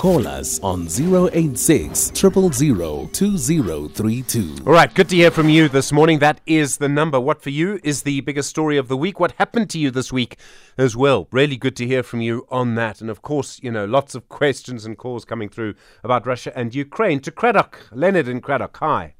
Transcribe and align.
Call 0.00 0.26
us 0.26 0.58
on 0.60 0.88
086 0.88 2.12
000 2.14 3.10
2032. 3.12 4.56
All 4.66 4.72
right, 4.72 4.94
good 4.94 5.10
to 5.10 5.16
hear 5.16 5.30
from 5.30 5.50
you 5.50 5.68
this 5.68 5.92
morning. 5.92 6.20
That 6.20 6.40
is 6.46 6.78
the 6.78 6.88
number. 6.88 7.20
What 7.20 7.42
for 7.42 7.50
you 7.50 7.78
is 7.84 8.00
the 8.00 8.22
biggest 8.22 8.48
story 8.48 8.78
of 8.78 8.88
the 8.88 8.96
week? 8.96 9.20
What 9.20 9.32
happened 9.32 9.68
to 9.68 9.78
you 9.78 9.90
this 9.90 10.10
week 10.10 10.38
as 10.78 10.96
well? 10.96 11.28
Really 11.32 11.58
good 11.58 11.76
to 11.76 11.86
hear 11.86 12.02
from 12.02 12.22
you 12.22 12.46
on 12.50 12.76
that. 12.76 13.02
And 13.02 13.10
of 13.10 13.20
course, 13.20 13.60
you 13.62 13.70
know, 13.70 13.84
lots 13.84 14.14
of 14.14 14.30
questions 14.30 14.86
and 14.86 14.96
calls 14.96 15.26
coming 15.26 15.50
through 15.50 15.74
about 16.02 16.26
Russia 16.26 16.50
and 16.56 16.74
Ukraine. 16.74 17.20
To 17.20 17.30
Craddock, 17.30 17.86
Leonard 17.92 18.26
in 18.26 18.40
Craddock, 18.40 18.78
hi. 18.78 19.16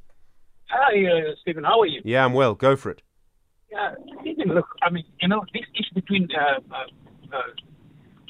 Hi, 0.71 1.05
uh, 1.05 1.35
Stephen. 1.43 1.63
How 1.63 1.81
are 1.81 1.87
you? 1.87 2.01
Yeah, 2.07 2.25
I'm 2.25 2.33
well. 2.33 2.55
Go 2.55 2.75
for 2.75 2.91
it. 2.91 3.03
Yeah, 3.71 3.97
Stephen. 4.23 4.55
Look, 4.55 4.69
I 4.81 4.89
mean, 4.89 5.05
you 5.21 5.29
know, 5.29 5.45
this 5.53 5.65
issue 5.75 5.95
between 5.95 6.27
uh, 6.35 6.75
uh, 6.75 7.37
uh, 7.37 7.43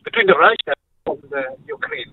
between 0.03 0.27
the 0.27 0.35
Russia 0.35 0.75
and 1.07 1.30
the 1.30 1.57
Ukraine, 1.69 2.12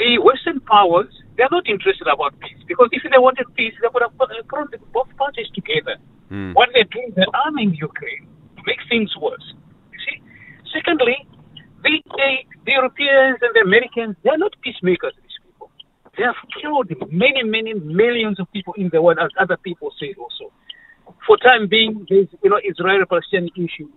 the 0.00 0.16
Western 0.18 0.60
powers 0.64 1.12
they 1.36 1.44
are 1.44 1.52
not 1.52 1.68
interested 1.68 2.08
about 2.08 2.32
peace 2.40 2.60
because 2.66 2.88
if 2.92 3.04
they 3.04 3.16
wanted 3.16 3.46
peace, 3.54 3.72
they 3.80 3.88
would 3.92 4.02
have 4.02 4.16
put, 4.16 4.28
uh, 4.28 4.44
brought 4.48 4.72
both 4.92 5.08
parties 5.16 5.48
together. 5.54 5.96
Mm. 6.32 6.52
What 6.52 6.68
they're 6.72 6.88
doing, 6.88 7.12
they're 7.16 7.32
arming 7.32 7.72
Ukraine 7.76 8.28
to 8.56 8.62
make 8.66 8.80
things 8.88 9.08
worse. 9.16 9.46
You 9.92 9.98
see. 10.04 10.16
Secondly, 10.68 11.16
the, 11.84 11.96
the, 12.12 12.30
the 12.64 12.72
Europeans 12.72 13.40
and 13.40 13.52
the 13.56 13.64
Americans 13.64 14.16
they 14.24 14.30
are 14.30 14.36
not 14.36 14.52
peacemakers. 14.60 15.16
These 15.16 15.38
people, 15.44 15.72
they 16.16 16.24
have 16.24 16.40
killed 16.60 16.92
many, 17.12 17.40
many 17.44 17.72
millions 17.72 18.40
of 18.40 18.50
people 18.52 18.74
in 18.76 18.90
the 18.92 19.00
world, 19.00 19.18
as 19.20 19.30
other 19.40 19.56
people 19.56 19.92
say 20.00 20.12
also. 20.20 20.52
For 21.26 21.36
time 21.38 21.68
being, 21.68 22.04
there's 22.08 22.28
you 22.44 22.50
know 22.50 22.60
Israel-Palestinian 22.60 23.52
issue. 23.56 23.88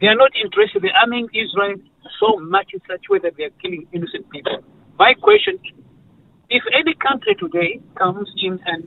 They 0.00 0.06
are 0.06 0.18
not 0.18 0.30
interested. 0.34 0.82
They're 0.82 0.98
arming 0.98 1.30
Israel 1.34 1.78
so 2.18 2.38
much 2.42 2.74
in 2.74 2.80
such 2.90 3.06
a 3.06 3.12
way 3.12 3.18
that 3.22 3.34
they 3.36 3.44
are 3.44 3.54
killing 3.62 3.86
innocent 3.94 4.26
people. 4.30 4.62
My 4.98 5.14
question 5.14 5.62
if 6.50 6.62
any 6.74 6.94
country 6.98 7.36
today 7.38 7.78
comes 7.94 8.26
in 8.42 8.58
and 8.66 8.82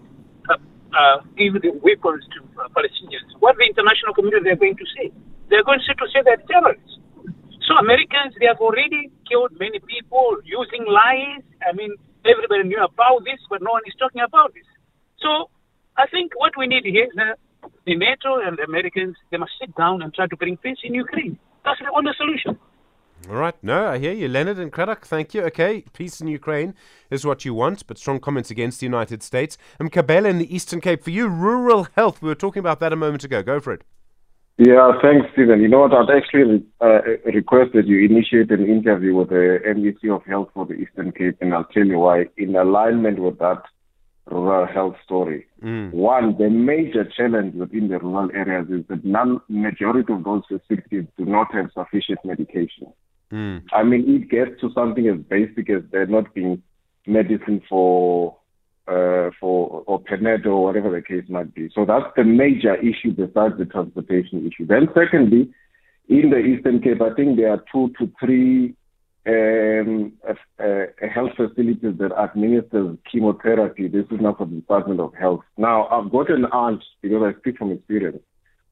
uh, 0.49 0.57
uh, 0.91 1.17
the 1.37 1.71
weapons 1.79 2.25
to 2.35 2.39
uh, 2.59 2.67
Palestinians, 2.73 3.31
what 3.39 3.55
the 3.55 3.63
international 3.63 4.13
community 4.17 4.43
they're 4.43 4.59
going 4.59 4.75
to 4.75 4.87
say? 4.97 5.13
They're 5.49 5.63
going 5.63 5.79
to 5.79 6.07
say 6.11 6.19
they're 6.25 6.41
terrorists. 6.49 6.99
So 7.69 7.77
Americans, 7.77 8.33
they 8.41 8.49
have 8.49 8.59
already 8.59 9.13
killed 9.29 9.55
many 9.55 9.79
people 9.79 10.41
using 10.43 10.83
lies. 10.89 11.45
I 11.61 11.71
mean, 11.77 11.93
everybody 12.25 12.67
knew 12.67 12.81
about 12.81 13.23
this, 13.23 13.39
but 13.47 13.61
no 13.61 13.77
one 13.77 13.85
is 13.85 13.93
talking 13.95 14.25
about 14.25 14.51
this. 14.57 14.67
So 15.21 15.53
I 15.95 16.09
think 16.09 16.33
what 16.35 16.57
we 16.57 16.65
need 16.65 16.83
here 16.83 17.07
is 17.07 17.15
uh, 17.15 17.37
the 17.85 17.95
NATO 17.95 18.41
and 18.41 18.57
the 18.57 18.65
Americans, 18.65 19.15
they 19.29 19.37
must 19.37 19.53
sit 19.61 19.71
down 19.77 20.01
and 20.01 20.11
try 20.11 20.25
to 20.27 20.35
bring 20.35 20.57
peace 20.57 20.81
in 20.83 20.97
Ukraine. 20.97 21.37
That's 21.63 21.79
the 21.79 21.93
only 21.93 22.11
solution. 22.17 22.57
All 23.29 23.35
right. 23.35 23.55
No, 23.61 23.87
I 23.87 23.99
hear 23.99 24.13
you. 24.13 24.27
Leonard 24.27 24.57
and 24.57 24.71
Craddock, 24.71 25.05
thank 25.05 25.33
you. 25.33 25.43
Okay, 25.43 25.85
peace 25.93 26.19
in 26.21 26.27
Ukraine 26.27 26.73
is 27.11 27.23
what 27.25 27.45
you 27.45 27.53
want, 27.53 27.85
but 27.85 27.97
strong 27.97 28.19
comments 28.19 28.49
against 28.49 28.79
the 28.79 28.85
United 28.85 29.21
States. 29.21 29.57
And 29.79 29.91
Kabela 29.91 30.27
in 30.29 30.39
the 30.39 30.53
Eastern 30.53 30.81
Cape, 30.81 31.03
for 31.03 31.11
you, 31.11 31.27
rural 31.27 31.87
health. 31.95 32.21
We 32.21 32.29
were 32.29 32.35
talking 32.35 32.59
about 32.61 32.79
that 32.79 32.91
a 32.91 32.95
moment 32.95 33.23
ago. 33.23 33.43
Go 33.43 33.59
for 33.59 33.73
it. 33.73 33.83
Yeah, 34.57 34.91
thanks, 35.01 35.27
Stephen. 35.33 35.61
You 35.61 35.67
know 35.69 35.81
what? 35.81 35.93
I'd 35.93 36.15
actually 36.15 36.63
uh, 36.81 37.01
request 37.25 37.71
that 37.73 37.87
you 37.87 38.03
initiate 38.05 38.51
an 38.51 38.67
interview 38.67 39.15
with 39.15 39.29
the 39.29 39.59
MEC 39.65 40.13
of 40.13 40.23
Health 40.25 40.49
for 40.53 40.65
the 40.65 40.73
Eastern 40.73 41.11
Cape, 41.11 41.37
and 41.41 41.53
I'll 41.53 41.63
tell 41.65 41.85
you 41.85 41.99
why. 41.99 42.25
In 42.37 42.55
alignment 42.55 43.19
with 43.19 43.39
that 43.39 43.63
rural 44.25 44.65
health 44.65 44.95
story, 45.03 45.45
Mm. 45.63 45.91
one, 45.91 46.35
the 46.39 46.49
major 46.49 47.05
challenge 47.05 47.53
within 47.53 47.87
the 47.89 47.99
rural 47.99 48.31
areas 48.33 48.67
is 48.71 48.83
that 48.87 49.05
none 49.05 49.39
majority 49.47 50.11
of 50.11 50.23
those 50.23 50.41
facilities 50.47 51.05
do 51.19 51.25
not 51.25 51.53
have 51.53 51.69
sufficient 51.71 52.17
medication. 52.25 52.91
Mm. 53.31 53.63
I 53.71 53.83
mean, 53.83 54.03
it 54.15 54.29
gets 54.29 54.59
to 54.61 54.71
something 54.73 55.07
as 55.07 55.19
basic 55.29 55.69
as 55.69 55.83
there 55.91 56.05
not 56.05 56.33
being 56.33 56.61
medicine 57.07 57.61
for 57.69 58.37
uh, 58.87 59.29
for 59.39 59.83
or 59.87 60.01
Panado 60.03 60.47
or 60.47 60.63
whatever 60.65 60.89
the 60.89 61.01
case 61.01 61.29
might 61.29 61.53
be. 61.53 61.69
So 61.73 61.85
that's 61.85 62.11
the 62.15 62.23
major 62.23 62.75
issue 62.75 63.11
besides 63.11 63.57
the 63.57 63.65
transportation 63.65 64.45
issue. 64.45 64.65
Then 64.65 64.87
secondly, 64.93 65.51
in 66.09 66.29
the 66.29 66.39
Eastern 66.39 66.81
Cape, 66.81 67.01
I 67.01 67.13
think 67.13 67.37
there 67.37 67.51
are 67.51 67.63
two 67.71 67.93
to 67.99 68.11
three 68.19 68.75
um, 69.27 70.13
uh, 70.27 70.33
uh, 70.61 70.85
health 71.13 71.31
facilities 71.37 71.97
that 71.99 72.11
administer 72.17 72.97
chemotherapy. 73.09 73.87
This 73.87 74.05
is 74.11 74.19
now 74.19 74.33
for 74.33 74.45
the 74.45 74.55
Department 74.55 74.99
of 74.99 75.13
Health. 75.13 75.41
Now, 75.57 75.87
I've 75.87 76.11
got 76.11 76.29
an 76.31 76.45
aunt, 76.45 76.83
because 77.01 77.21
I 77.23 77.39
speak 77.39 77.57
from 77.57 77.71
experience, 77.71 78.19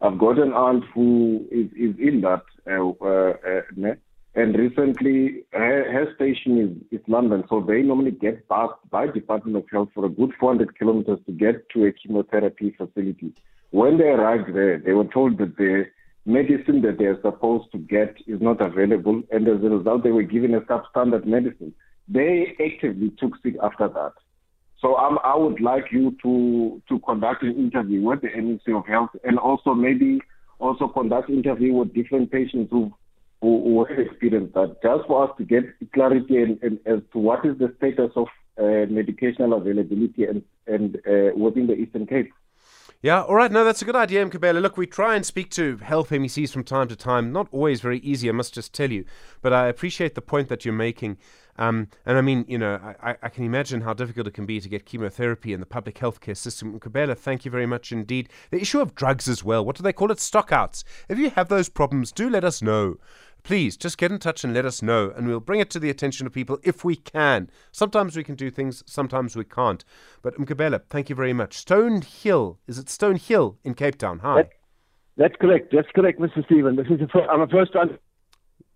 I've 0.02 0.18
got 0.18 0.40
an 0.40 0.54
aunt 0.54 0.84
who 0.94 1.46
is, 1.52 1.68
is 1.74 1.96
in 2.00 2.22
that, 2.22 2.42
uh, 2.70 2.90
uh, 3.06 3.90
uh? 3.92 3.96
And 4.36 4.56
recently 4.58 5.44
her, 5.52 5.92
her 5.92 6.14
station 6.16 6.84
is, 6.92 7.00
is 7.00 7.06
London, 7.08 7.44
so 7.50 7.62
they 7.62 7.82
normally 7.82 8.12
get 8.12 8.48
passed 8.48 8.80
by 8.92 9.08
Department 9.08 9.58
of 9.58 9.66
Health 9.72 9.90
for 9.94 10.06
a 10.06 10.10
good 10.10 10.32
400 10.40 10.78
kilometers 10.78 11.20
to 11.26 11.32
get 11.32 11.68
to 11.70 11.86
a 11.86 11.92
chemotherapy 11.92 12.76
facility. 12.78 13.34
When 13.72 13.98
they 13.98 14.06
arrived 14.06 14.56
there, 14.56 14.78
they 14.78 14.94
were 14.94 15.06
told 15.06 15.38
that 15.40 15.58
the 15.58 15.86
medicine 16.26 16.82
that 16.84 16.98
they 17.00 17.06
are 17.06 17.22
supposed 17.22 17.72
to 17.72 17.80
get 17.80 18.18
is 18.28 18.40
not 18.40 18.62
available, 18.62 19.22
and 19.32 19.48
as 19.48 19.64
a 19.64 19.70
result, 19.70 20.04
they 20.04 20.12
were 20.12 20.24
given 20.24 20.54
a 20.54 20.62
substandard 20.62 21.26
medicine. 21.26 21.74
They 22.08 22.56
actively 22.64 23.12
took 23.20 23.34
sick 23.42 23.56
after 23.62 23.88
that. 23.88 24.14
So 24.80 24.96
um, 24.96 25.20
I 25.24 25.36
would 25.36 25.60
like 25.60 25.86
you 25.92 26.16
to 26.24 26.82
to 26.88 27.00
conduct 27.00 27.44
an 27.44 27.56
interview 27.56 28.02
with 28.02 28.22
the 28.22 28.30
Ministry 28.30 28.74
of 28.74 28.86
Health, 28.88 29.10
and 29.24 29.38
also 29.38 29.74
maybe 29.74 30.22
also 30.60 30.88
conduct 30.88 31.30
interview 31.30 31.74
with 31.74 31.94
different 31.94 32.32
patients 32.32 32.70
who 32.72 32.94
who, 33.42 33.64
who 33.64 33.86
have 33.86 34.00
experienced 34.00 34.54
that, 34.54 34.78
just 34.84 35.08
for 35.08 35.24
us 35.26 35.32
to 35.38 35.44
get 35.44 35.64
clarity 35.94 36.38
and, 36.38 36.62
and 36.62 36.80
as 36.86 37.00
to 37.14 37.20
what 37.20 37.46
is 37.46 37.58
the 37.58 37.74
status 37.78 38.12
of 38.16 38.28
uh, 38.58 38.86
medicational 38.92 39.56
availability 39.56 40.26
and 40.26 40.44
and 40.68 40.98
uh, 41.08 41.36
within 41.38 41.68
the 41.68 41.74
Eastern 41.74 42.06
Cape. 42.06 42.32
Yeah, 43.02 43.22
all 43.24 43.36
right. 43.36 43.50
No, 43.50 43.64
that's 43.64 43.82
a 43.82 43.86
good 43.86 43.96
idea, 43.96 44.26
Mkabela. 44.26 44.62
Look, 44.62 44.76
we 44.76 44.86
try 44.86 45.16
and 45.16 45.26
speak 45.26 45.50
to 45.52 45.78
health 45.78 46.10
MECs 46.10 46.52
from 46.52 46.66
time 46.66 46.90
to 46.90 46.98
time. 46.98 47.32
Not 47.32 47.48
always 47.54 47.80
very 47.80 48.00
easy, 48.00 48.28
I 48.28 48.34
must 48.34 48.54
just 48.54 48.74
tell 48.74 48.92
you. 48.92 49.06
But 49.42 49.54
I 49.54 49.68
appreciate 49.68 50.16
the 50.16 50.22
point 50.22 50.50
that 50.50 50.66
you're 50.66 50.74
making. 50.74 51.18
Um, 51.58 51.88
and 52.06 52.18
I 52.18 52.22
mean, 52.22 52.44
you 52.50 52.58
know, 52.58 52.78
I, 53.02 53.16
I 53.24 53.30
can 53.30 53.46
imagine 53.46 53.82
how 53.82 53.94
difficult 53.94 54.28
it 54.28 54.34
can 54.34 54.46
be 54.46 54.60
to 54.60 54.68
get 54.68 54.86
chemotherapy 54.86 55.54
in 55.54 55.62
the 55.62 55.66
public 55.66 55.96
healthcare 55.96 56.36
system. 56.36 56.78
Mkabela, 56.78 57.18
thank 57.18 57.46
you 57.46 57.52
very 57.52 57.66
much 57.66 57.94
indeed. 57.94 58.28
The 58.52 58.60
issue 58.60 58.82
of 58.82 58.96
drugs 58.96 59.30
as 59.30 59.46
well. 59.46 59.64
What 59.64 59.78
do 59.78 59.84
they 59.84 59.94
call 59.94 60.12
it? 60.12 60.18
Stockouts. 60.18 60.84
If 61.08 61.18
you 61.18 61.30
have 61.30 61.48
those 61.48 61.70
problems, 61.70 62.12
do 62.12 62.30
let 62.30 62.44
us 62.44 62.62
know. 62.62 62.98
Please 63.44 63.78
just 63.78 63.98
get 63.98 64.12
in 64.12 64.20
touch 64.20 64.44
and 64.44 64.54
let 64.54 64.66
us 64.66 64.82
know, 64.82 65.12
and 65.16 65.28
we'll 65.28 65.40
bring 65.40 65.60
it 65.60 65.70
to 65.72 65.80
the 65.80 65.90
attention 65.90 66.28
of 66.28 66.34
people 66.34 66.60
if 66.64 66.84
we 66.84 66.96
can. 66.96 67.50
Sometimes 67.72 68.16
we 68.16 68.24
can 68.24 68.36
do 68.36 68.50
things, 68.50 68.84
sometimes 68.86 69.36
we 69.36 69.44
can't. 69.44 69.84
But 70.22 70.36
Mkabela, 70.36 70.82
thank 70.90 71.10
you 71.10 71.16
very 71.16 71.34
much. 71.34 71.58
Stone 71.58 72.02
Hill, 72.02 72.60
is 72.68 72.78
it 72.78 72.90
Stone 72.90 73.18
Hill 73.18 73.58
in 73.64 73.74
Cape 73.74 73.98
Town? 73.98 74.20
Hi. 74.20 74.44
That, 74.44 74.50
that's 75.18 75.36
correct. 75.40 75.74
That's 75.74 75.90
correct, 75.96 76.20
Mr. 76.20 76.46
Stephen. 76.46 76.76
This 76.76 76.88
is 76.90 77.00
fir- 77.12 77.28
I'm 77.30 77.42
a 77.42 77.48
first 77.48 77.74
time. 77.74 77.98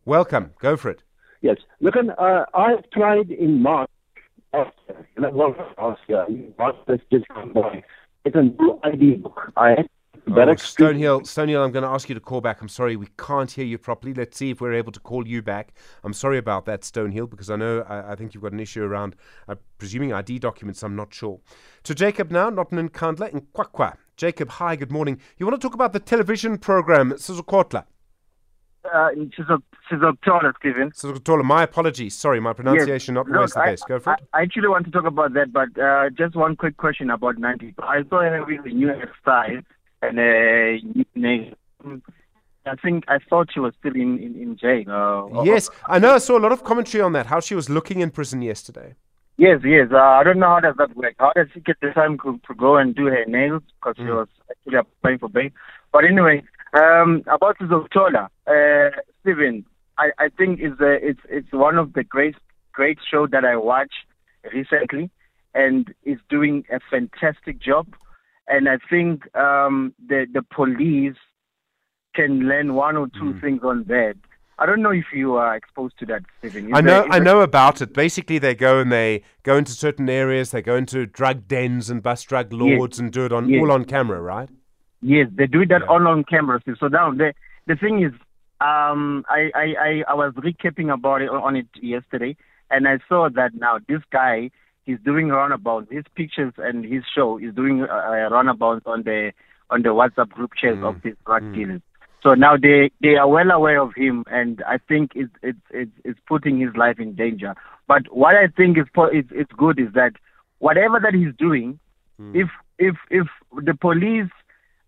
Welcome. 0.05 0.51
Go 0.59 0.75
for 0.75 0.89
it. 0.89 1.03
Yes. 1.41 1.57
Look, 1.81 1.95
uh, 1.95 2.45
I've 2.53 2.89
tried 2.91 3.31
in 3.31 3.61
March. 3.61 3.89
Last 4.53 4.71
year, 5.17 5.31
last 5.31 6.01
year, 6.07 6.25
March 6.59 6.75
that's 6.87 7.01
just 7.11 7.27
gone 7.29 7.53
by. 7.53 7.83
It's 8.23 8.35
a 8.35 8.43
new 8.43 8.79
ID 8.83 9.15
book. 9.15 9.51
I 9.57 9.69
had 9.69 9.89
Oh, 10.25 10.31
Stonehill, 10.31 11.23
Stonehill, 11.23 11.65
I'm 11.65 11.71
going 11.71 11.83
to 11.83 11.89
ask 11.89 12.07
you 12.07 12.15
to 12.15 12.21
call 12.21 12.39
back. 12.39 12.61
I'm 12.61 12.69
sorry, 12.69 12.95
we 12.95 13.07
can't 13.17 13.51
hear 13.51 13.65
you 13.65 13.77
properly. 13.77 14.13
Let's 14.13 14.37
see 14.37 14.51
if 14.51 14.61
we're 14.61 14.73
able 14.73 14.93
to 14.93 14.99
call 14.99 15.27
you 15.27 15.41
back. 15.41 15.73
I'm 16.03 16.13
sorry 16.13 16.37
about 16.37 16.65
that, 16.65 16.81
Stonehill, 16.81 17.29
because 17.29 17.49
I 17.49 17.57
know 17.57 17.81
I, 17.89 18.13
I 18.13 18.15
think 18.15 18.33
you've 18.33 18.43
got 18.43 18.53
an 18.53 18.59
issue 18.61 18.83
around 18.83 19.17
uh, 19.49 19.55
presuming 19.77 20.13
ID 20.13 20.39
documents. 20.39 20.81
I'm 20.81 20.95
not 20.95 21.13
sure. 21.13 21.41
To 21.83 21.93
Jacob 21.93 22.31
now, 22.31 22.49
not 22.49 22.71
in 22.71 22.89
Kandla, 22.89 23.33
in 23.33 23.41
Kwakwa. 23.53 23.97
Jacob, 24.15 24.49
hi, 24.49 24.77
good 24.77 24.91
morning. 24.91 25.19
You 25.37 25.45
want 25.45 25.59
to 25.59 25.65
talk 25.67 25.75
about 25.75 25.91
the 25.91 25.99
television 25.99 26.57
program, 26.57 27.11
Sizukotla? 27.11 27.83
Uh, 28.85 29.09
Sizoktola, 29.91 30.53
Stephen. 30.59 30.91
Sizukotla, 30.91 31.43
my 31.43 31.63
apologies. 31.63 32.15
Sorry, 32.15 32.39
my 32.39 32.53
pronunciation 32.53 33.13
not 33.15 33.27
Look, 33.27 33.35
always 33.35 33.53
the 33.53 33.59
I, 33.59 33.65
best. 33.71 33.87
Go 33.89 33.99
for 33.99 34.11
I, 34.11 34.13
it. 34.13 34.19
I 34.33 34.41
actually 34.43 34.69
want 34.69 34.85
to 34.85 34.91
talk 34.91 35.05
about 35.05 35.33
that, 35.33 35.51
but 35.51 35.77
uh, 35.77 36.09
just 36.11 36.35
one 36.35 36.55
quick 36.55 36.77
question 36.77 37.09
about 37.09 37.37
90. 37.37 37.75
I 37.79 38.03
saw 38.09 38.21
her 38.21 38.45
with 38.45 38.65
a 38.65 38.69
new 38.69 38.87
hairstyle 38.87 39.63
and 40.03 41.05
new. 41.15 41.53
I 42.65 42.75
think 42.75 43.03
I 43.07 43.17
thought 43.29 43.49
she 43.53 43.59
was 43.59 43.73
still 43.79 43.95
in, 43.95 44.17
in, 44.19 44.35
in 44.35 44.57
jail. 44.57 45.29
Uh, 45.35 45.43
Yes, 45.43 45.69
I 45.85 45.99
know. 45.99 46.11
I 46.13 46.19
saw 46.19 46.37
a 46.37 46.43
lot 46.45 46.53
of 46.53 46.63
commentary 46.63 47.01
on 47.01 47.11
that, 47.13 47.25
how 47.25 47.39
she 47.41 47.55
was 47.55 47.69
looking 47.69 47.99
in 47.99 48.09
prison 48.09 48.41
yesterday. 48.41 48.95
Yes, 49.37 49.59
yes. 49.65 49.87
Uh, 49.91 49.97
I 49.97 50.23
don't 50.23 50.39
know 50.39 50.47
how 50.47 50.59
does 50.59 50.75
that 50.77 50.95
work. 50.95 51.15
How 51.17 51.31
does 51.35 51.47
she 51.53 51.59
get 51.59 51.77
the 51.81 51.89
time 51.89 52.17
to, 52.23 52.39
to 52.47 52.53
go 52.55 52.77
and 52.77 52.95
do 52.95 53.05
her 53.07 53.25
nails 53.25 53.63
because 53.75 53.95
she 53.97 54.03
was 54.03 54.27
actually 54.49 54.77
applying 54.77 55.17
for 55.19 55.27
bail? 55.27 55.49
But 55.91 56.05
anyway, 56.05 56.43
um, 56.73 57.23
about 57.27 57.57
Zotola, 57.59 58.27
uh, 58.47 59.01
Stephen, 59.21 59.65
I, 59.97 60.11
I 60.19 60.29
think 60.29 60.59
it's 60.59 60.79
a, 60.79 60.93
it's 61.05 61.19
it's 61.29 61.51
one 61.51 61.77
of 61.77 61.93
the 61.93 62.03
great 62.03 62.35
great 62.71 62.99
show 63.09 63.27
that 63.27 63.43
I 63.43 63.55
watched 63.57 64.05
recently, 64.53 65.09
and 65.53 65.93
is 66.03 66.19
doing 66.29 66.63
a 66.71 66.79
fantastic 66.89 67.59
job. 67.59 67.87
And 68.47 68.67
I 68.67 68.77
think 68.89 69.33
um, 69.35 69.93
the 70.07 70.25
the 70.31 70.41
police 70.41 71.15
can 72.15 72.41
learn 72.47 72.75
one 72.75 72.95
or 72.97 73.07
two 73.19 73.39
things 73.39 73.61
on 73.63 73.85
that. 73.87 74.15
I 74.59 74.65
don't 74.67 74.83
know 74.83 74.91
if 74.91 75.05
you 75.13 75.33
are 75.35 75.55
exposed 75.55 75.97
to 75.99 76.05
that, 76.07 76.21
Stephen. 76.39 76.67
Is 76.67 76.71
I 76.75 76.81
know, 76.81 77.01
there- 77.01 77.11
I 77.11 77.19
know 77.19 77.41
about 77.41 77.81
it. 77.81 77.93
Basically, 77.93 78.37
they 78.37 78.53
go 78.53 78.79
and 78.79 78.91
they 78.91 79.23
go 79.41 79.57
into 79.57 79.71
certain 79.71 80.07
areas. 80.09 80.51
They 80.51 80.61
go 80.61 80.75
into 80.75 81.07
drug 81.07 81.47
dens 81.47 81.89
and 81.89 82.03
bust 82.03 82.27
drug 82.27 82.53
lords 82.53 82.99
and 82.99 83.11
do 83.11 83.25
it 83.25 83.31
on 83.33 83.49
Yes. 83.49 83.61
all 83.61 83.71
on 83.71 83.85
camera, 83.85 84.21
right? 84.21 84.49
Yes, 85.01 85.27
they 85.33 85.47
do 85.47 85.65
that 85.65 85.81
Yeah. 85.81 85.87
all 85.87 86.07
on 86.07 86.23
camera. 86.23 86.61
So 86.79 86.87
now 86.87 87.11
the 87.11 87.33
the 87.65 87.75
thing 87.75 88.03
is, 88.03 88.11
um, 88.61 89.25
I, 89.29 89.51
I, 89.55 89.75
I, 89.87 90.03
I 90.09 90.13
was 90.13 90.33
recapping 90.33 90.93
about 90.93 91.21
it 91.21 91.29
on 91.29 91.55
it 91.55 91.67
yesterday, 91.81 92.35
and 92.69 92.87
I 92.87 92.99
saw 93.09 93.29
that 93.29 93.55
now 93.55 93.79
this 93.87 94.01
guy 94.11 94.51
he's 94.85 94.99
doing 95.03 95.29
roundabouts. 95.29 95.87
His 95.91 96.03
pictures 96.15 96.53
and 96.57 96.83
his 96.85 97.03
show 97.13 97.37
is 97.37 97.53
doing 97.55 97.83
uh, 97.83 97.93
uh, 97.93 98.29
roundabouts 98.29 98.83
on 98.85 99.03
the 99.03 99.31
on 99.69 99.81
the 99.81 99.89
WhatsApp 99.89 100.29
group 100.29 100.51
chats 100.59 100.77
of 100.83 101.01
these 101.03 101.15
drug 101.25 101.41
dealers. 101.53 101.81
So 102.21 102.33
now 102.35 102.55
they 102.55 102.91
they 103.01 103.15
are 103.15 103.27
well 103.27 103.51
aware 103.51 103.81
of 103.81 103.91
him, 103.95 104.23
and 104.27 104.63
I 104.67 104.77
think 104.77 105.11
it's 105.15 105.33
it's 105.41 105.59
it's, 105.71 105.91
it's 106.05 106.19
putting 106.27 106.59
his 106.59 106.75
life 106.75 106.99
in 106.99 107.15
danger. 107.15 107.55
But 107.87 108.03
what 108.11 108.35
I 108.35 108.47
think 108.47 108.77
is 108.77 108.85
po- 108.93 109.09
it's, 109.11 109.27
it's 109.31 109.51
good 109.57 109.79
is 109.79 109.93
that 109.93 110.13
whatever 110.59 110.99
that 111.01 111.13
he's 111.13 111.35
doing, 111.37 111.79
if 112.33 112.49
if 112.79 112.95
if 113.09 113.27
the 113.51 113.73
police 113.73 114.29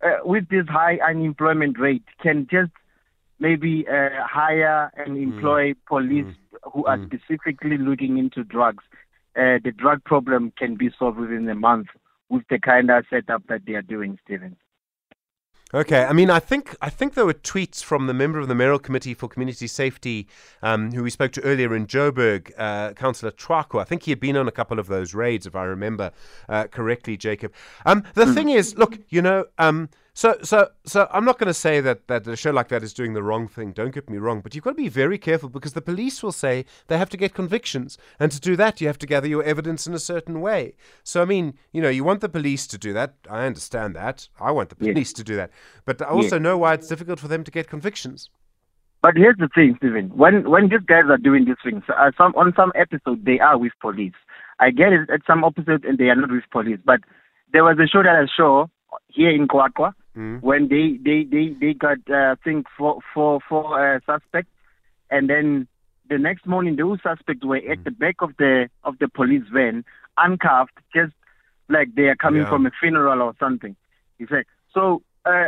uh, 0.02 0.18
with 0.24 0.48
this 0.50 0.66
high 0.68 0.98
unemployment 1.08 1.78
rate 1.80 2.04
can 2.22 2.48
just 2.50 2.72
maybe 3.40 3.86
uh, 3.90 4.10
hire 4.26 4.92
and 4.96 5.18
employ 5.18 5.74
police 5.88 6.34
who 6.72 6.86
are 6.86 6.98
specifically 7.06 7.78
looking 7.78 8.18
into 8.18 8.44
drugs, 8.44 8.84
uh, 9.36 9.60
the 9.64 9.72
drug 9.72 10.04
problem 10.04 10.52
can 10.58 10.76
be 10.76 10.90
solved 10.98 11.18
within 11.18 11.48
a 11.50 11.56
month 11.56 11.88
with 12.30 12.44
the 12.50 12.60
kind 12.60 12.90
of 12.90 13.06
setup 13.10 13.44
that 13.48 13.62
they 13.66 13.74
are 13.74 13.82
doing, 13.82 14.18
Stephen. 14.24 14.56
Okay, 15.74 16.06
I 16.06 16.14
mean, 16.14 16.30
I 16.30 16.40
think 16.40 16.76
I 16.82 16.90
think 16.90 17.16
there 17.16 17.26
were 17.26 17.34
tweets 17.34 17.84
from 17.84 18.06
the 18.06 18.14
member 18.14 18.40
of 18.40 18.48
the 18.48 18.56
Mayoral 18.56 18.80
Committee 18.80 19.14
for 19.14 19.28
Community 19.28 19.68
Safety, 19.68 20.28
um, 20.62 20.92
who 20.92 21.04
we 21.04 21.10
spoke 21.10 21.32
to 21.34 21.42
earlier 21.42 21.76
in 21.76 21.88
Joburg, 21.88 22.52
uh, 22.58 22.94
Councillor 22.94 23.32
Tshwaku. 23.32 23.82
I 23.82 23.84
think 23.84 24.04
he 24.04 24.12
had 24.12 24.20
been 24.20 24.38
on 24.38 24.48
a 24.48 24.52
couple 24.52 24.80
of 24.80 24.88
those 24.88 25.14
raids, 25.14 25.46
if 25.48 25.56
I 25.56 25.64
remember 25.64 26.12
uh, 26.48 26.68
correctly, 26.68 27.18
Jacob. 27.18 27.52
Um, 27.86 28.04
the 28.14 28.32
thing 28.32 28.50
is, 28.50 28.78
look, 28.78 29.00
you 29.10 29.22
know, 29.22 29.46
um, 29.58 29.90
so 30.18 30.38
so 30.42 30.70
so 30.86 31.10
I'm 31.12 31.26
not 31.26 31.38
going 31.40 31.50
to 31.50 31.54
say 31.54 31.82
that 31.82 32.08
that 32.08 32.26
a 32.26 32.38
show 32.38 32.52
like 32.52 32.70
that 32.70 32.84
is 32.84 32.94
doing 32.94 33.14
the 33.14 33.22
wrong 33.22 33.50
thing. 33.50 33.74
Don't 33.74 33.94
get 33.94 34.10
me 34.10 34.18
wrong, 34.18 34.40
but 34.40 34.56
you've 34.56 34.64
got 34.64 34.72
to 34.72 34.76
be 34.76 34.88
very 34.88 35.18
careful 35.18 35.50
because 35.50 35.74
the 35.74 35.82
police 35.82 36.24
will 36.24 36.32
say 36.32 36.64
they 36.88 36.98
have 36.98 37.10
to 37.10 37.18
get 37.18 37.34
convictions, 37.34 37.98
and 38.18 38.32
to 38.32 38.40
do 38.40 38.56
that, 38.56 38.80
you 38.80 38.88
have 38.88 38.98
to 39.00 39.06
gather 39.06 39.28
your 39.28 39.44
evidence 39.44 39.86
in 39.86 39.94
a 39.94 40.00
certain 40.00 40.40
way. 40.40 40.76
So 41.04 41.22
I 41.22 41.26
mean, 41.26 41.56
you 41.74 41.82
know, 41.82 41.90
you 41.90 42.06
want 42.06 42.22
the 42.22 42.30
police 42.30 42.66
to 42.68 42.78
do 42.78 42.94
that. 42.94 43.16
I 43.30 43.46
understand 43.46 43.94
that. 43.98 44.30
I 44.40 44.52
want 44.52 44.70
the 44.70 44.78
Yes. 44.80 44.94
police 44.94 45.14
to 45.14 45.24
do 45.24 45.36
that, 45.36 45.52
but 45.86 46.02
I 46.02 46.06
also 46.06 46.40
know 46.40 46.58
why 46.58 46.74
it's 46.76 46.88
difficult 46.88 47.20
for 47.20 47.28
them 47.28 47.44
to 47.44 47.52
get 47.52 47.68
convictions. 47.70 48.30
But 49.02 49.18
here's 49.18 49.38
the 49.38 49.50
thing, 49.54 49.76
Stephen. 49.80 50.08
When 50.16 50.50
when 50.50 50.70
these 50.70 50.86
guys 50.88 51.04
are 51.10 51.18
doing 51.18 51.44
these 51.44 51.62
things, 51.62 51.84
uh, 51.90 52.12
some 52.18 52.34
on 52.36 52.54
some 52.56 52.72
episodes 52.74 53.22
they 53.26 53.40
are 53.40 53.58
with 53.58 53.74
police. 53.82 54.14
I 54.62 54.72
get 54.72 54.94
it 54.94 55.10
at 55.10 55.22
some 55.28 55.44
episodes 55.44 55.84
and 55.86 55.98
they 55.98 56.06
are 56.06 56.16
not 56.16 56.32
with 56.32 56.50
police. 56.52 56.80
But 56.86 57.02
there 57.52 57.66
was 57.66 57.78
a 57.80 57.88
show 57.88 58.02
that 58.02 58.16
I 58.16 58.28
saw 58.34 58.68
here 59.10 59.30
in 59.30 59.50
Kwakwa 59.50 59.94
when 60.16 60.70
they 60.70 60.98
they 61.04 61.24
they 61.24 61.56
they 61.60 61.74
got 61.74 61.98
uh, 62.10 62.34
I 62.34 62.36
think 62.44 62.68
four 62.78 63.00
four 63.14 63.40
four 63.48 63.66
uh, 63.96 64.00
suspects, 64.06 64.52
and 65.10 65.30
then 65.30 65.68
the 66.10 66.18
next 66.18 66.46
morning 66.46 66.76
those 66.76 67.00
suspects 67.04 67.44
were 67.44 67.58
at 67.58 67.84
the 67.84 67.92
back 67.92 68.16
of 68.22 68.32
the 68.38 68.70
of 68.84 68.98
the 69.00 69.08
police 69.08 69.44
van, 69.52 69.84
uncuffed, 70.18 70.78
just 70.94 71.14
like 71.70 71.96
they 71.96 72.04
are 72.04 72.16
coming 72.16 72.44
Yeah. 72.44 72.50
from 72.50 72.66
a 72.66 72.72
funeral 72.80 73.22
or 73.22 73.34
something. 73.40 73.76
You 74.18 74.28
said 74.30 74.46
so. 74.74 75.02
Uh, 75.26 75.46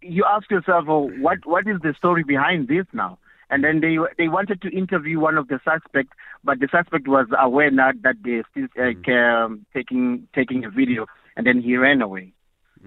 you 0.00 0.24
ask 0.24 0.50
yourself, 0.50 0.84
oh, 0.88 1.10
what 1.20 1.38
what 1.44 1.66
is 1.66 1.80
the 1.82 1.92
story 1.98 2.22
behind 2.22 2.68
this 2.68 2.86
now? 2.92 3.18
And 3.50 3.62
then 3.62 3.80
they 3.80 3.98
they 4.16 4.28
wanted 4.28 4.62
to 4.62 4.68
interview 4.70 5.20
one 5.20 5.36
of 5.36 5.48
the 5.48 5.60
suspects, 5.64 6.12
but 6.42 6.60
the 6.60 6.68
suspect 6.70 7.06
was 7.08 7.26
aware 7.38 7.70
not 7.70 8.00
that 8.02 8.14
they're 8.24 8.44
still 8.50 8.68
uh, 8.78 9.12
um, 9.12 9.66
taking 9.74 10.28
taking 10.34 10.64
a 10.64 10.70
video, 10.70 11.06
and 11.36 11.46
then 11.46 11.60
he 11.60 11.76
ran 11.76 12.00
away. 12.00 12.32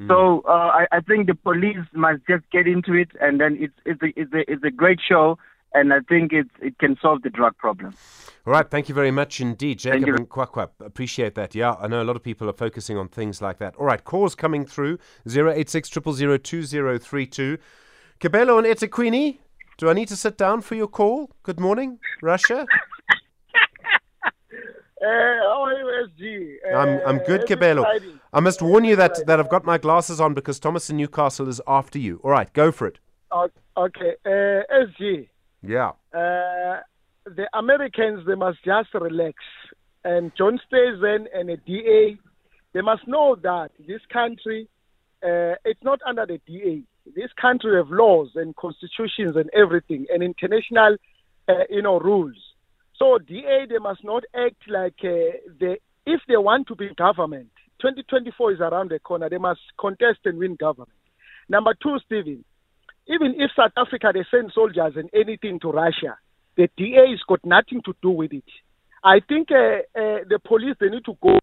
So 0.08 0.44
uh, 0.48 0.52
I, 0.52 0.88
I 0.92 1.00
think 1.02 1.28
the 1.28 1.36
police 1.36 1.78
must 1.94 2.22
just 2.28 2.44
get 2.52 2.68
into 2.68 2.94
it, 2.94 3.10
and 3.20 3.40
then 3.40 3.58
it's 3.60 3.74
it's 3.86 4.02
a, 4.02 4.20
it's 4.20 4.34
a, 4.34 4.52
it's 4.52 4.64
a 4.64 4.72
great 4.72 5.00
show, 5.06 5.38
and 5.74 5.94
I 5.94 6.00
think 6.08 6.32
it 6.32 6.48
it 6.62 6.78
can 6.80 6.98
solve 7.02 7.22
the 7.22 7.30
drug 7.30 7.58
problem. 7.58 7.94
All 8.48 8.54
right, 8.54 8.70
thank 8.70 8.88
you 8.88 8.96
very 8.96 9.12
much 9.12 9.42
indeed, 9.42 9.80
Jacob 9.80 10.08
and. 10.16 10.30
Appreciate 10.80 11.36
that. 11.36 11.54
Yeah, 11.54 11.74
I 11.74 11.88
know 11.88 12.02
a 12.02 12.06
lot 12.06 12.16
of 12.16 12.24
people 12.24 12.50
are 12.50 12.54
focusing 12.54 12.98
on 12.98 13.10
things 13.10 13.42
like 13.42 13.58
that. 13.60 13.76
All 13.76 13.86
right, 13.86 14.04
calls 14.04 14.36
coming 14.36 14.66
through 14.66 14.98
086 15.28 15.90
2032. 15.90 17.58
Kabelo 18.20 18.58
and 18.58 18.68
eThekwini, 18.68 19.40
do 19.78 19.90
I 19.90 19.94
need 19.94 20.08
to 20.08 20.16
sit 20.16 20.38
down 20.38 20.62
for 20.62 20.76
your 20.76 20.88
call? 20.88 21.30
Good 21.44 21.60
morning, 21.60 22.00
Russia. 22.22 22.66
Uh, 25.02 25.06
how 25.08 25.64
are 25.64 25.74
you, 25.74 26.08
SG? 26.10 26.76
I'm, 26.76 27.00
I'm 27.08 27.20
Uh, 27.20 27.24
good, 27.24 27.42
Kabelo. 27.42 27.86
I 28.34 28.40
must 28.42 28.62
warn 28.62 28.84
you 28.84 28.96
that, 28.98 29.26
that 29.28 29.40
I've 29.40 29.50
got 29.50 29.64
my 29.64 29.78
glasses 29.78 30.20
on 30.20 30.34
because 30.34 30.60
Thomas 30.60 30.90
in 30.90 30.98
Newcastle 30.98 31.48
is 31.48 31.62
after 31.68 31.98
you. 31.98 32.20
All 32.24 32.32
right, 32.32 32.52
go 32.54 32.72
for 32.72 32.88
it. 32.88 33.00
Okay, 33.32 34.16
uh, 34.26 34.64
SG. 34.86 35.30
Yeah. 35.62 35.92
Uh, 36.14 36.82
the 37.26 37.48
Americans, 37.54 38.26
they 38.28 38.36
must 38.36 38.60
just 38.66 38.94
relax. 38.94 39.36
And 40.04 40.32
John 40.38 40.60
Steenhuisen 40.70 41.28
and 41.34 41.50
the 41.50 41.58
DA, 41.58 42.18
they 42.74 42.82
must 42.82 43.08
know 43.08 43.36
that 43.36 43.72
this 43.88 44.02
country, 44.12 44.68
uh, 45.24 45.56
it's 45.64 45.84
not 45.84 46.00
under 46.06 46.26
the 46.26 46.40
DA. 46.46 46.84
This 47.16 47.32
country 47.40 47.78
have 47.78 47.90
laws 47.90 48.32
and 48.36 48.56
constitutions 48.56 49.36
and 49.36 49.50
everything, 49.54 50.08
and 50.14 50.22
international, 50.24 50.98
uh, 51.48 51.54
you 51.70 51.82
know, 51.82 52.00
rules. 52.00 52.36
So 53.00 53.18
DA, 53.18 53.66
they 53.68 53.80
must 53.80 54.04
not 54.04 54.24
act 54.36 54.62
like 54.68 55.00
uh, 55.04 55.40
they, 55.60 55.80
if 56.06 56.20
they 56.28 56.38
want 56.38 56.68
to 56.68 56.76
be 56.76 56.90
government. 56.96 57.50
2024 57.82 58.54
is 58.54 58.60
around 58.60 58.92
the 58.92 59.00
corner. 59.00 59.30
They 59.30 59.38
must 59.38 59.62
contest 59.80 60.20
and 60.26 60.38
win 60.38 60.56
government. 60.56 60.92
Number 61.48 61.74
two, 61.82 61.98
Stephen, 62.06 62.44
even 63.08 63.36
if 63.38 63.52
South 63.56 63.72
Africa 63.78 64.12
they 64.14 64.26
send 64.30 64.52
soldiers 64.54 64.94
and 64.98 65.10
anything 65.14 65.60
to 65.62 65.72
Russia, 65.72 66.18
the 66.58 66.70
DA 66.76 67.10
has 67.12 67.22
got 67.28 67.40
nothing 67.46 67.82
to 67.86 67.94
do 68.02 68.10
with 68.10 68.34
it. 68.34 68.44
I 69.02 69.22
think 69.28 69.50
uh, 69.50 69.80
uh, 69.96 70.28
the 70.28 70.40
police 70.46 70.76
they 70.80 70.90
need 70.90 71.06
to 71.06 71.18
go 71.24 71.40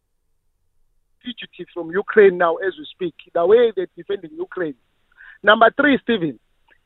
fugitives 1.24 1.70
from 1.72 1.90
Ukraine 1.90 2.36
now 2.36 2.56
as 2.56 2.74
we 2.78 2.86
speak. 2.92 3.14
The 3.32 3.46
way 3.46 3.72
they're 3.74 3.88
defending 3.96 4.32
Ukraine. 4.36 4.74
Number 5.42 5.70
three, 5.74 5.98
Stephen, 6.02 6.38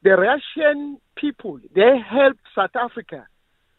the 0.05 0.11
Russian 0.11 0.99
people 1.17 1.59
they 1.75 1.99
helped 2.09 2.41
South 2.55 2.77
Africa 2.77 3.27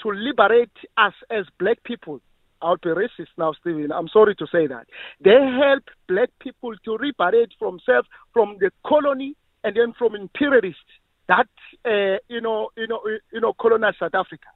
to 0.02 0.10
liberate 0.12 0.72
us 0.98 1.14
as 1.30 1.46
black 1.60 1.84
people. 1.84 2.22
I'll 2.62 2.78
be 2.78 2.90
racist 2.90 3.34
now, 3.38 3.54
Stephen. 3.54 3.92
I'm 3.92 4.08
sorry 4.08 4.36
to 4.36 4.46
say 4.52 4.68
that. 4.68 4.86
They 5.20 5.32
help 5.32 5.84
black 6.08 6.30
people 6.40 6.74
to 6.86 6.92
liberate 6.94 7.54
from 7.58 7.80
self 7.86 8.06
from 8.34 8.58
the 8.60 8.72
colony 8.86 9.36
and 9.64 9.76
then 9.76 9.94
from 9.98 10.16
imperialists 10.16 10.80
that 11.28 11.48
uh, 11.86 12.18
you 12.28 12.42
know 12.42 12.70
you 12.78 12.88
know 12.88 13.02
you 13.34 13.40
know 13.40 13.54
colonize 13.54 13.96
South 14.00 14.14
Africa. 14.14 14.48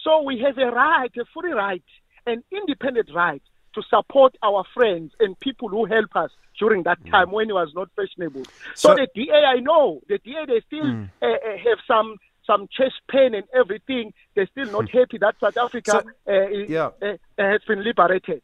So 0.00 0.22
we 0.22 0.40
have 0.40 0.58
a 0.58 0.70
right, 0.70 1.10
a 1.16 1.24
free 1.34 1.52
right, 1.52 1.84
an 2.26 2.42
independent 2.50 3.10
right 3.14 3.42
to 3.74 3.82
support 3.88 4.36
our 4.42 4.64
friends 4.74 5.12
and 5.20 5.38
people 5.38 5.68
who 5.68 5.84
help 5.86 6.14
us 6.16 6.30
during 6.58 6.82
that 6.82 6.98
time 7.10 7.30
when 7.30 7.48
it 7.48 7.52
was 7.54 7.70
not 7.74 7.88
fashionable. 7.96 8.44
So, 8.74 8.88
So- 8.90 8.94
the 8.96 9.08
DA, 9.14 9.44
I 9.56 9.60
know 9.60 10.00
the 10.08 10.18
DA, 10.18 10.44
they 10.46 10.60
still 10.66 10.86
uh, 11.22 11.26
uh, 11.26 11.56
have 11.64 11.78
some 11.86 12.16
some 12.46 12.68
chest 12.76 13.00
pain 13.10 13.34
and 13.34 13.44
everything. 13.54 14.12
They're 14.34 14.48
still 14.50 14.70
not 14.70 14.90
happy 14.90 15.18
that 15.18 15.36
South 15.40 15.56
Africa 15.56 16.02
So- 16.26 16.32
uh, 16.32 16.48
yeah. 16.48 16.90
uh, 17.00 17.16
has 17.38 17.62
been 17.66 17.82
liberated. 17.84 18.42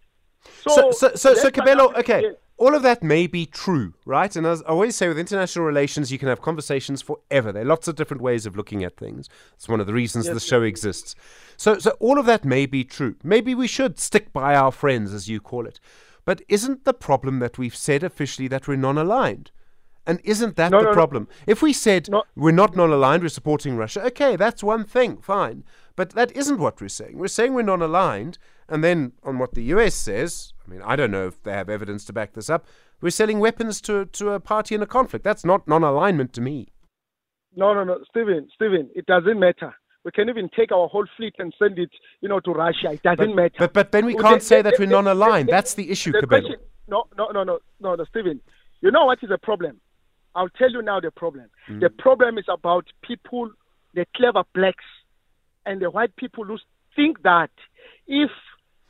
So, 0.61 0.93
so, 0.93 1.15
so, 1.15 1.35
so 1.35 1.51
Kabelo, 1.51 1.95
okay, 1.99 2.23
yes. 2.23 2.35
all 2.59 2.75
of 2.75 2.83
that 2.83 3.03
may 3.03 3.27
be 3.27 3.45
true, 3.45 3.95
right? 4.07 4.35
And 4.35 4.47
as 4.47 4.63
I 4.63 4.67
always 4.67 4.95
say, 4.95 5.09
with 5.09 5.19
international 5.19 5.65
relations, 5.65 6.13
you 6.13 6.19
can 6.19 6.29
have 6.29 6.41
conversations 6.41 7.03
forever. 7.03 7.51
There 7.51 7.63
are 7.63 7.67
lots 7.67 7.89
of 7.89 7.97
different 7.97 8.23
ways 8.23 8.47
of 8.47 8.57
looking 8.57 8.85
at 8.85 8.97
things. 8.97 9.29
It's 9.55 9.69
one 9.69 9.81
of 9.81 9.87
the 9.87 9.93
reasons 9.93 10.27
the 10.27 10.39
show 10.39 10.63
exists. 10.63 11.17
So, 11.57 11.79
so 11.79 11.91
all 11.99 12.19
of 12.21 12.27
that 12.27 12.45
may 12.45 12.67
be 12.67 12.85
true. 12.85 13.17
Maybe 13.25 13.55
we 13.55 13.67
should 13.67 13.99
stick 13.99 14.33
by 14.33 14.55
our 14.55 14.71
friends, 14.71 15.13
as 15.13 15.29
you 15.29 15.41
call 15.41 15.67
it. 15.67 15.81
But 16.25 16.43
isn't 16.49 16.85
the 16.85 16.95
problem 16.95 17.41
that 17.41 17.59
we've 17.59 17.77
said 17.77 18.05
officially 18.05 18.49
that 18.49 18.69
we're 18.69 18.77
non-aligned? 18.77 19.51
And 20.09 20.21
isn't 20.25 20.57
that 20.57 20.71
No, 20.73 20.79
the 20.79 20.85
no, 20.85 20.91
no. 20.91 20.95
problem? 20.95 21.29
If 21.47 21.61
we 21.63 21.73
said 21.75 22.09
No. 22.09 22.23
we're 22.35 22.51
not 22.63 22.75
non-aligned, 22.75 23.23
we're 23.23 23.29
supporting 23.29 23.77
Russia, 23.77 24.03
okay, 24.07 24.37
that's 24.37 24.63
one 24.65 24.85
thing, 24.85 25.19
fine. 25.19 25.65
But 25.97 26.11
that 26.15 26.33
isn't 26.33 26.59
what 26.59 26.81
we're 26.81 26.89
saying. 26.89 27.19
We're 27.19 27.29
saying 27.29 27.53
we're 27.53 27.63
non-aligned, 27.63 28.39
and 28.71 28.83
then 28.83 29.13
on 29.23 29.39
what 29.39 29.53
the 29.55 29.63
US 29.75 29.95
says, 29.95 30.55
I 30.67 30.71
mean, 30.71 30.81
I 30.83 30.97
don't 30.97 31.11
know 31.11 31.27
if 31.27 31.43
they 31.43 31.53
have 31.53 31.69
evidence 31.69 32.07
to 32.07 32.15
back 32.15 32.33
this 32.33 32.49
up. 32.49 32.67
We're 33.03 33.11
selling 33.11 33.39
weapons 33.39 33.81
to 33.83 34.07
to 34.07 34.31
a 34.31 34.41
party 34.41 34.75
in 34.75 34.83
a 34.83 34.87
conflict. 34.87 35.25
That's 35.25 35.45
not 35.45 35.69
non-alignment 35.69 36.33
to 36.35 36.41
me. 36.41 36.69
No, 37.55 37.75
no, 37.75 37.85
no, 37.85 37.99
Stephen, 38.11 38.49
Stephen, 38.55 38.89
it 38.95 39.05
doesn't 39.07 39.39
matter. 39.39 39.75
We 40.05 40.11
can 40.13 40.29
even 40.31 40.49
take 40.57 40.73
our 40.73 40.89
whole 40.89 41.07
fleet 41.19 41.35
and 41.39 41.53
send 41.59 41.79
it, 41.79 41.91
you 42.23 42.29
know, 42.31 42.41
to 42.41 42.51
Russia. 42.53 42.93
It 42.93 43.03
doesn't 43.03 43.35
matter. 43.35 43.57
But 43.59 43.73
but 43.75 43.93
then 43.93 44.07
we 44.07 44.15
can't 44.15 44.41
the- 44.41 44.47
say 44.53 44.63
that 44.63 44.75
we're 44.79 44.87
non-aligned. 44.87 45.49
That's 45.51 45.75
the 45.75 45.91
issue, 45.91 46.13
the 46.13 46.21
Kabelo. 46.23 46.29
question- 46.29 46.61
No, 46.89 47.05
no, 47.19 47.27
no, 47.37 47.45
no, 47.45 47.59
no, 47.81 47.95
no, 47.95 48.05
Stephen. 48.05 48.41
You 48.81 48.91
know 48.91 49.05
what 49.07 49.19
is 49.23 49.29
the 49.29 49.39
problem? 49.39 49.81
I'll 50.35 50.49
tell 50.51 50.71
you 50.71 50.83
now 50.83 51.01
the 51.01 51.11
problem. 51.11 51.47
Mm. 51.69 51.81
The 51.81 51.91
problem 51.91 52.39
is 52.39 52.45
about 52.49 52.87
people, 53.03 53.51
the 53.95 54.07
clever 54.17 54.45
blacks, 54.55 54.85
and 55.67 55.81
the 55.81 55.91
white 55.91 56.15
people 56.17 56.45
who 56.45 56.59
think 56.95 57.23
that 57.23 57.51
if 58.07 58.31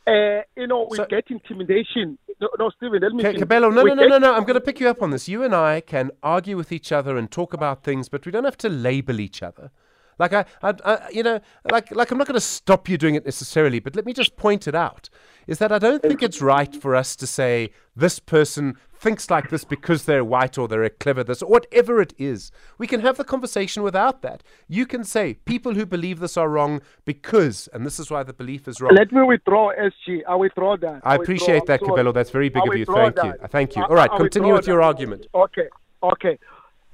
uh, 0.07 0.43
you 0.57 0.67
know 0.67 0.87
we 0.91 0.97
So- 0.97 1.07
get 1.07 1.31
intimidation. 1.31 2.19
No, 2.41 2.49
no, 2.57 2.71
Stephen, 2.71 3.01
let 3.03 3.13
me. 3.13 3.23
Ca-. 3.25 3.33
Kabelo, 3.33 3.75
no, 3.75 3.83
no, 3.83 3.95
no, 3.95 4.07
no, 4.07 4.19
no. 4.19 4.35
I'm 4.35 4.45
going 4.45 4.55
to 4.55 4.61
pick 4.61 4.79
you 4.79 4.89
up 4.89 5.03
on 5.03 5.11
this. 5.11 5.29
You 5.29 5.43
and 5.43 5.53
I 5.55 5.81
can 5.81 6.13
argue 6.23 6.57
with 6.57 6.71
each 6.71 6.93
other 6.93 7.17
and 7.17 7.29
talk 7.29 7.53
about 7.53 7.83
things, 7.83 8.09
but 8.09 8.25
we 8.25 8.31
don't 8.31 8.45
have 8.45 8.57
to 8.59 8.69
label 8.69 9.19
each 9.19 9.43
other. 9.43 9.73
Like 10.19 10.33
I, 10.33 10.45
I, 10.63 10.75
I 10.85 11.09
you 11.11 11.23
know, 11.23 11.41
like, 11.71 11.95
like 11.95 12.11
I'm 12.11 12.19
not 12.19 12.27
going 12.27 12.35
to 12.35 12.41
stop 12.41 12.89
you 12.89 12.99
doing 12.99 13.15
it 13.15 13.25
necessarily, 13.25 13.79
but 13.79 13.95
let 13.97 14.07
me 14.07 14.13
just 14.13 14.37
point 14.37 14.67
it 14.67 14.75
out: 14.75 15.09
is 15.47 15.59
that 15.59 15.73
I 15.73 15.79
don't 15.79 16.03
think 16.03 16.23
it's 16.23 16.43
right 16.43 16.75
for 16.75 16.95
us 16.95 17.17
to 17.17 17.27
say 17.27 17.71
this 17.97 18.19
person 18.19 18.77
thinks 18.99 19.31
like 19.31 19.51
this 19.51 19.65
because 19.65 20.05
they're 20.05 20.25
white 20.25 20.59
or 20.59 20.67
they're 20.69 20.89
clever 20.89 21.23
this 21.23 21.43
or 21.43 21.49
whatever 21.51 22.01
it 22.01 22.13
is. 22.19 22.51
We 22.79 22.87
can 22.87 23.01
have 23.01 23.17
the 23.17 23.25
conversation 23.25 23.83
without 23.83 24.23
that. 24.23 24.43
You 24.67 24.87
can 24.87 25.05
say 25.05 25.35
people 25.35 25.75
who 25.75 25.87
believe 25.87 26.19
this 26.19 26.37
are 26.37 26.49
wrong 26.49 26.81
because, 27.05 27.69
and 27.73 27.87
this 27.87 27.99
is 27.99 28.11
why 28.11 28.23
the 28.25 28.33
belief 28.33 28.67
is 28.69 28.81
wrong. 28.81 28.95
Let 28.95 29.13
me 29.13 29.23
withdraw, 29.23 29.73
SG. 29.75 30.23
I 30.29 30.35
withdraw 30.35 30.77
that. 30.79 31.01
I 31.05 31.17
withdraw. 31.17 31.23
appreciate 31.23 31.61
I'm 31.63 31.67
that. 31.67 31.81
Kabelo. 31.81 32.13
That's 32.13 32.31
very 32.31 32.49
big 32.49 32.63
I 32.63 32.67
of 32.67 32.75
you. 32.75 32.81
withdraw 32.81 33.11
Thank 33.11 33.25
you. 33.25 33.49
Thank 33.49 33.77
you. 33.77 33.85
All 33.85 33.95
right, 33.95 34.11
I 34.11 34.17
continue 34.17 34.53
with 34.53 34.67
your 34.67 34.79
that. 34.79 34.85
argument. 34.85 35.27
Okay, 35.35 35.69
okay. 36.03 36.39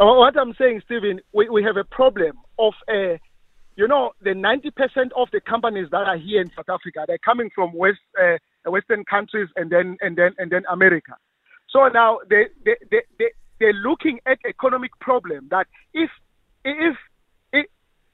Uh, 0.00 0.06
what 0.06 0.36
I'm 0.36 0.54
saying, 0.58 0.82
Stephen, 0.84 1.20
we, 1.32 1.48
we 1.48 1.62
have 1.62 1.76
a 1.76 1.84
problem 1.84 2.32
of, 2.58 2.72
uh, 2.88 3.16
you 3.76 3.86
know, 3.86 4.12
the 4.22 4.30
90% 4.30 4.72
of 5.16 5.28
the 5.32 5.40
companies 5.40 5.88
that 5.92 6.02
are 6.08 6.16
here 6.16 6.40
in 6.40 6.50
South 6.56 6.68
Africa, 6.68 7.04
they're 7.06 7.18
coming 7.18 7.48
from 7.54 7.72
West, 7.72 8.00
uh, 8.20 8.36
Western 8.66 9.04
countries 9.04 9.48
and 9.56 9.70
then 9.70 9.96
and 10.00 10.16
then 10.16 10.32
and 10.38 10.50
then 10.50 10.62
America. 10.70 11.12
So 11.70 11.88
now 11.88 12.18
they 12.30 12.46
they 12.64 12.76
they, 12.90 13.02
they 13.18 13.30
they're 13.60 13.72
looking 13.72 14.20
at 14.26 14.38
economic 14.48 14.90
problem 15.00 15.48
that 15.50 15.66
if 15.92 16.10
if 16.64 16.96
if 17.52 17.66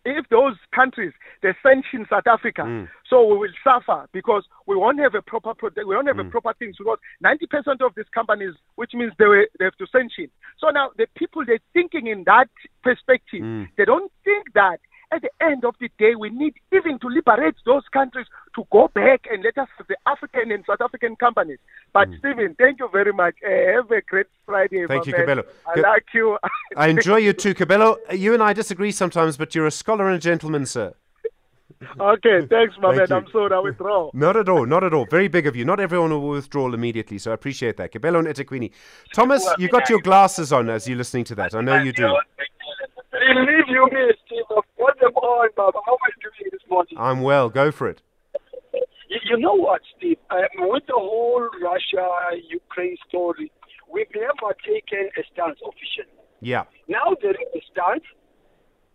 if 0.05 0.29
those 0.31 0.57
countries 0.75 1.13
they 1.43 1.55
sanction 1.63 2.07
South 2.11 2.27
Africa, 2.27 2.63
so 3.11 3.27
we 3.27 3.37
will 3.37 3.53
suffer 3.63 4.09
because 4.13 4.45
we 4.67 4.77
won't 4.77 5.01
have 5.01 5.15
a 5.15 5.23
proper 5.23 5.53
protect, 5.53 5.87
we 5.87 5.95
won't 5.97 6.07
have 6.07 6.21
a 6.21 6.25
mm. 6.25 6.31
proper 6.31 6.55
things 6.55 6.77
because 6.79 6.99
ninety 7.21 7.47
percent 7.47 7.83
of 7.83 7.93
these 7.97 8.09
companies, 8.15 8.55
which 8.77 8.93
means 8.95 9.13
they 9.19 9.27
will, 9.27 9.45
they 9.59 9.67
have 9.67 9.77
to 9.77 9.87
sanction. 9.91 10.29
So 10.59 10.71
now 10.71 10.91
the 10.97 11.07
people 11.17 11.45
they're 11.45 11.59
thinking 11.75 12.07
in 12.07 12.25
that 12.25 12.49
perspective, 12.83 13.43
mm. 13.43 13.69
they 13.77 13.85
don't 13.85 14.11
think 14.25 14.53
that 14.55 14.79
at 15.13 15.23
the 15.23 15.31
end 15.45 15.65
of 15.65 15.75
the 15.81 15.91
day 15.99 16.15
we 16.15 16.31
need 16.31 16.55
even 16.73 16.99
to 17.01 17.09
liberate 17.09 17.57
those 17.67 17.83
countries 17.93 18.27
to 18.55 18.65
go 18.71 18.89
back 18.95 19.27
and 19.31 19.43
let 19.43 19.59
us 19.59 19.69
have 19.77 19.89
the 19.89 19.97
African 20.07 20.53
and 20.53 20.65
South 20.65 20.81
African 20.81 21.17
companies. 21.17 21.59
But 21.93 22.09
mm. 22.09 22.19
Stephen, 22.21 22.55
thank 22.59 22.79
you 22.79 22.89
very 22.93 23.13
much. 23.13 23.35
Uh, 23.45 23.73
have 23.75 23.91
a 23.91 24.01
great 24.03 24.27
Friday. 24.47 24.87
Thank 24.87 25.07
you, 25.07 25.13
man. 25.13 25.27
Kabelo. 25.27 25.45
I 25.67 25.81
like 25.81 26.07
you. 26.15 26.39
I 26.77 26.89
enjoy 26.89 27.17
you 27.17 27.33
too, 27.33 27.55
Kabelo. 27.55 27.97
You 28.17 28.35
and 28.35 28.43
I 28.43 28.53
disagree 28.53 28.93
sometimes, 28.93 29.37
but 29.37 29.55
you're 29.55 29.67
a 29.67 29.73
scholar 29.73 30.07
and 30.07 30.17
a 30.17 30.21
gentleman, 30.21 30.65
sir. 30.65 30.95
Okay, 31.99 32.47
thanks, 32.47 32.75
my 32.79 32.95
Thank 32.95 33.09
man. 33.09 33.09
you. 33.09 33.17
I'm 33.17 33.33
sorry 33.33 33.55
I 33.55 33.59
withdraw. 33.59 34.11
Not 34.13 34.37
at 34.37 34.49
all, 34.51 34.67
not 34.67 34.85
at 34.85 34.93
all. 34.93 35.07
Very 35.07 35.29
big 35.29 35.47
of 35.47 35.57
you. 35.57 35.65
Not 35.65 35.81
everyone 35.81 36.11
will 36.11 36.29
withdraw 36.29 36.71
immediately, 36.73 37.17
so 37.17 37.31
I 37.31 37.35
appreciate 37.35 37.79
that. 37.79 37.91
Kabelo 37.93 38.19
and 38.19 38.29
eThekwini. 38.29 38.71
Thomas, 39.15 39.49
you 39.59 39.69
got 39.69 39.89
your 39.89 40.01
glasses 40.01 40.53
on 40.53 40.69
as 40.69 40.87
you're 40.87 40.99
listening 40.99 41.25
to 41.25 41.35
that. 41.37 41.55
I 41.55 41.63
know 41.63 41.81
you 41.81 41.93
do. 41.93 42.15
Believe 43.13 43.69
you 43.69 43.89
me, 43.93 44.13
Steve. 44.27 44.45
I've 44.51 44.63
got 44.79 45.01
them 45.01 45.15
on, 45.15 45.49
Baba. 45.57 45.79
How 45.87 45.93
are 45.93 45.99
you 46.17 46.31
doing 46.39 46.51
this 46.53 46.61
morning? 46.69 46.95
I'm 46.99 47.23
well. 47.23 47.49
Go 47.49 47.71
for 47.71 47.89
it. 47.89 48.03
You, 49.09 49.19
you 49.25 49.39
know 49.39 49.55
what, 49.55 49.81
Steve? 49.97 50.19
Um, 50.31 50.39
with 50.59 50.85
the 50.87 50.95
whole 50.95 51.49
Russia-Ukraine 51.63 52.97
story, 53.09 53.51
we've 53.91 54.07
never 54.15 54.55
taken 54.67 55.09
a 55.17 55.23
stance 55.33 55.59
officially. 55.67 56.15
Yeah. 56.41 56.65
Now 56.89 57.17
there 57.23 57.33
is 57.33 57.49
a 57.55 57.61
stance, 57.73 58.05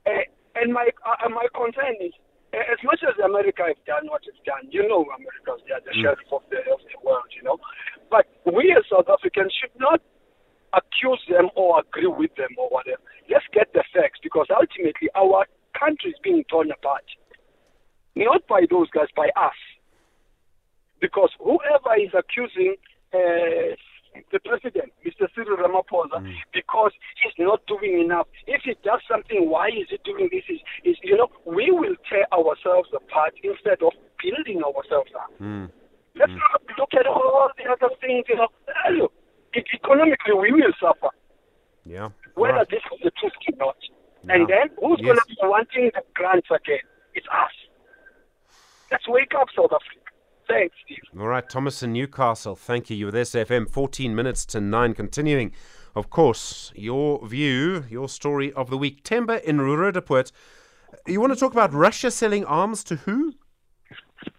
uh, 0.06 0.12
and 0.56 0.72
my 0.72 0.90
uh, 1.06 1.30
my 1.30 1.48
concern 1.54 1.96
is, 2.00 2.14
as 2.56 2.80
much 2.84 3.04
as 3.04 3.16
America 3.20 3.64
has 3.68 3.80
done 3.86 4.08
what 4.08 4.24
it's 4.28 4.40
done, 4.46 4.68
you 4.72 4.88
know, 4.88 5.04
America's 5.04 5.64
they 5.68 5.74
are 5.74 5.84
the 5.84 5.94
sheriff 6.00 6.30
of 6.32 6.42
the 6.50 6.60
of 6.72 6.80
the 6.88 6.98
world, 7.04 7.28
you 7.36 7.44
know. 7.44 7.58
But 8.10 8.28
we 8.46 8.72
as 8.72 8.84
South 8.90 9.10
Africans 9.12 9.52
should 9.52 9.76
not 9.80 10.00
accuse 10.74 11.22
them 11.30 11.50
or 11.56 11.80
agree 11.80 12.08
with 12.08 12.36
them 12.36 12.52
or 12.58 12.70
whatever. 12.70 13.02
Let's 13.30 13.46
get 13.54 13.72
the 13.74 13.84
facts 13.94 14.20
because 14.22 14.48
ultimately 14.52 15.10
our 15.16 15.46
country 15.78 16.12
is 16.12 16.20
being 16.24 16.44
torn 16.50 16.72
apart. 16.72 17.06
Not 18.16 18.48
by 18.48 18.64
those 18.70 18.90
guys, 18.92 19.12
by 19.16 19.30
us. 19.36 19.60
Because 21.02 21.30
whoever 21.40 22.00
is 22.00 22.12
accusing 22.16 22.76
uh, 23.14 23.76
the 24.32 24.40
president, 24.40 24.92
Mr. 25.06 25.28
Cyril 25.36 25.58
Ramaphosa, 25.58 26.22
mm. 26.22 26.34
because 26.54 26.92
he's 27.22 27.34
not 27.38 27.66
doing 27.68 28.00
enough. 28.00 28.28
If 28.48 28.62
he 28.64 28.76
does 28.84 29.02
something, 29.10 29.50
why 29.50 29.68
is 29.70 29.88
he 29.90 30.00
doing 30.04 30.30
this? 30.32 30.44
Is, 30.50 30.60
is 30.84 30.98
you 31.04 31.18
know, 31.18 31.28
we 31.46 31.72
will 31.72 31.96
tear 32.10 32.26
ourselves 32.34 32.90
apart 32.96 33.34
instead 33.44 33.82
of 33.82 33.94
building 34.22 34.62
ourselves 34.64 35.12
up. 35.16 35.32
Mm. 35.42 35.46
Mm. 35.66 35.72
Let's 36.16 36.32
not 36.32 36.62
look 36.80 36.94
at 36.94 37.08
all 37.08 37.50
the 37.58 37.70
other 37.70 37.94
things. 38.00 38.26
You 38.30 38.36
know, 38.38 38.48
Ah, 38.70 38.90
look, 38.90 39.12
economically 39.54 40.34
we 40.34 40.52
will 40.52 40.74
suffer 40.80 41.10
Yeah. 41.86 42.10
whether 42.36 42.58
Right. 42.58 42.70
this 42.70 42.84
is 42.94 43.00
the 43.04 43.12
truth 43.12 43.34
or 43.54 43.66
not. 43.68 43.78
And 44.28 44.48
then 44.48 44.70
who's 44.80 45.00
Yes. 45.00 45.06
going 45.06 45.18
to 45.18 45.26
be 45.28 45.38
wanting 45.44 45.92
the 45.94 46.04
grants 46.14 46.50
again? 46.50 46.80
It's 47.14 47.28
us. 47.28 47.52
Let's 48.92 49.08
wake 49.08 49.34
up, 49.36 49.50
South 49.56 49.72
Africa. 49.72 50.05
Thanks, 50.48 50.76
Steve. 50.86 51.00
All 51.20 51.28
right, 51.28 51.48
Thomas 51.48 51.82
in 51.82 51.94
Newcastle. 51.94 52.56
Thank 52.56 52.90
you. 52.90 52.96
You're 52.96 53.12
with 53.12 53.16
SAFM. 53.16 53.70
14 53.70 54.16
minutes 54.16 54.46
to 54.48 54.62
9. 54.62 54.94
Continuing, 54.94 55.52
of 55.96 56.10
course, 56.10 56.72
your 56.76 57.26
view, 57.28 57.86
your 57.90 58.08
story 58.08 58.54
of 58.54 58.70
the 58.70 58.78
week. 58.78 59.04
Temba 59.04 59.42
in 59.44 59.60
Roodepoort. 59.60 60.32
You 61.08 61.20
want 61.20 61.34
to 61.34 61.40
talk 61.40 61.52
about 61.52 61.74
Russia 61.74 62.12
selling 62.12 62.46
arms 62.46 62.84
to 62.86 62.98
who? 62.98 63.34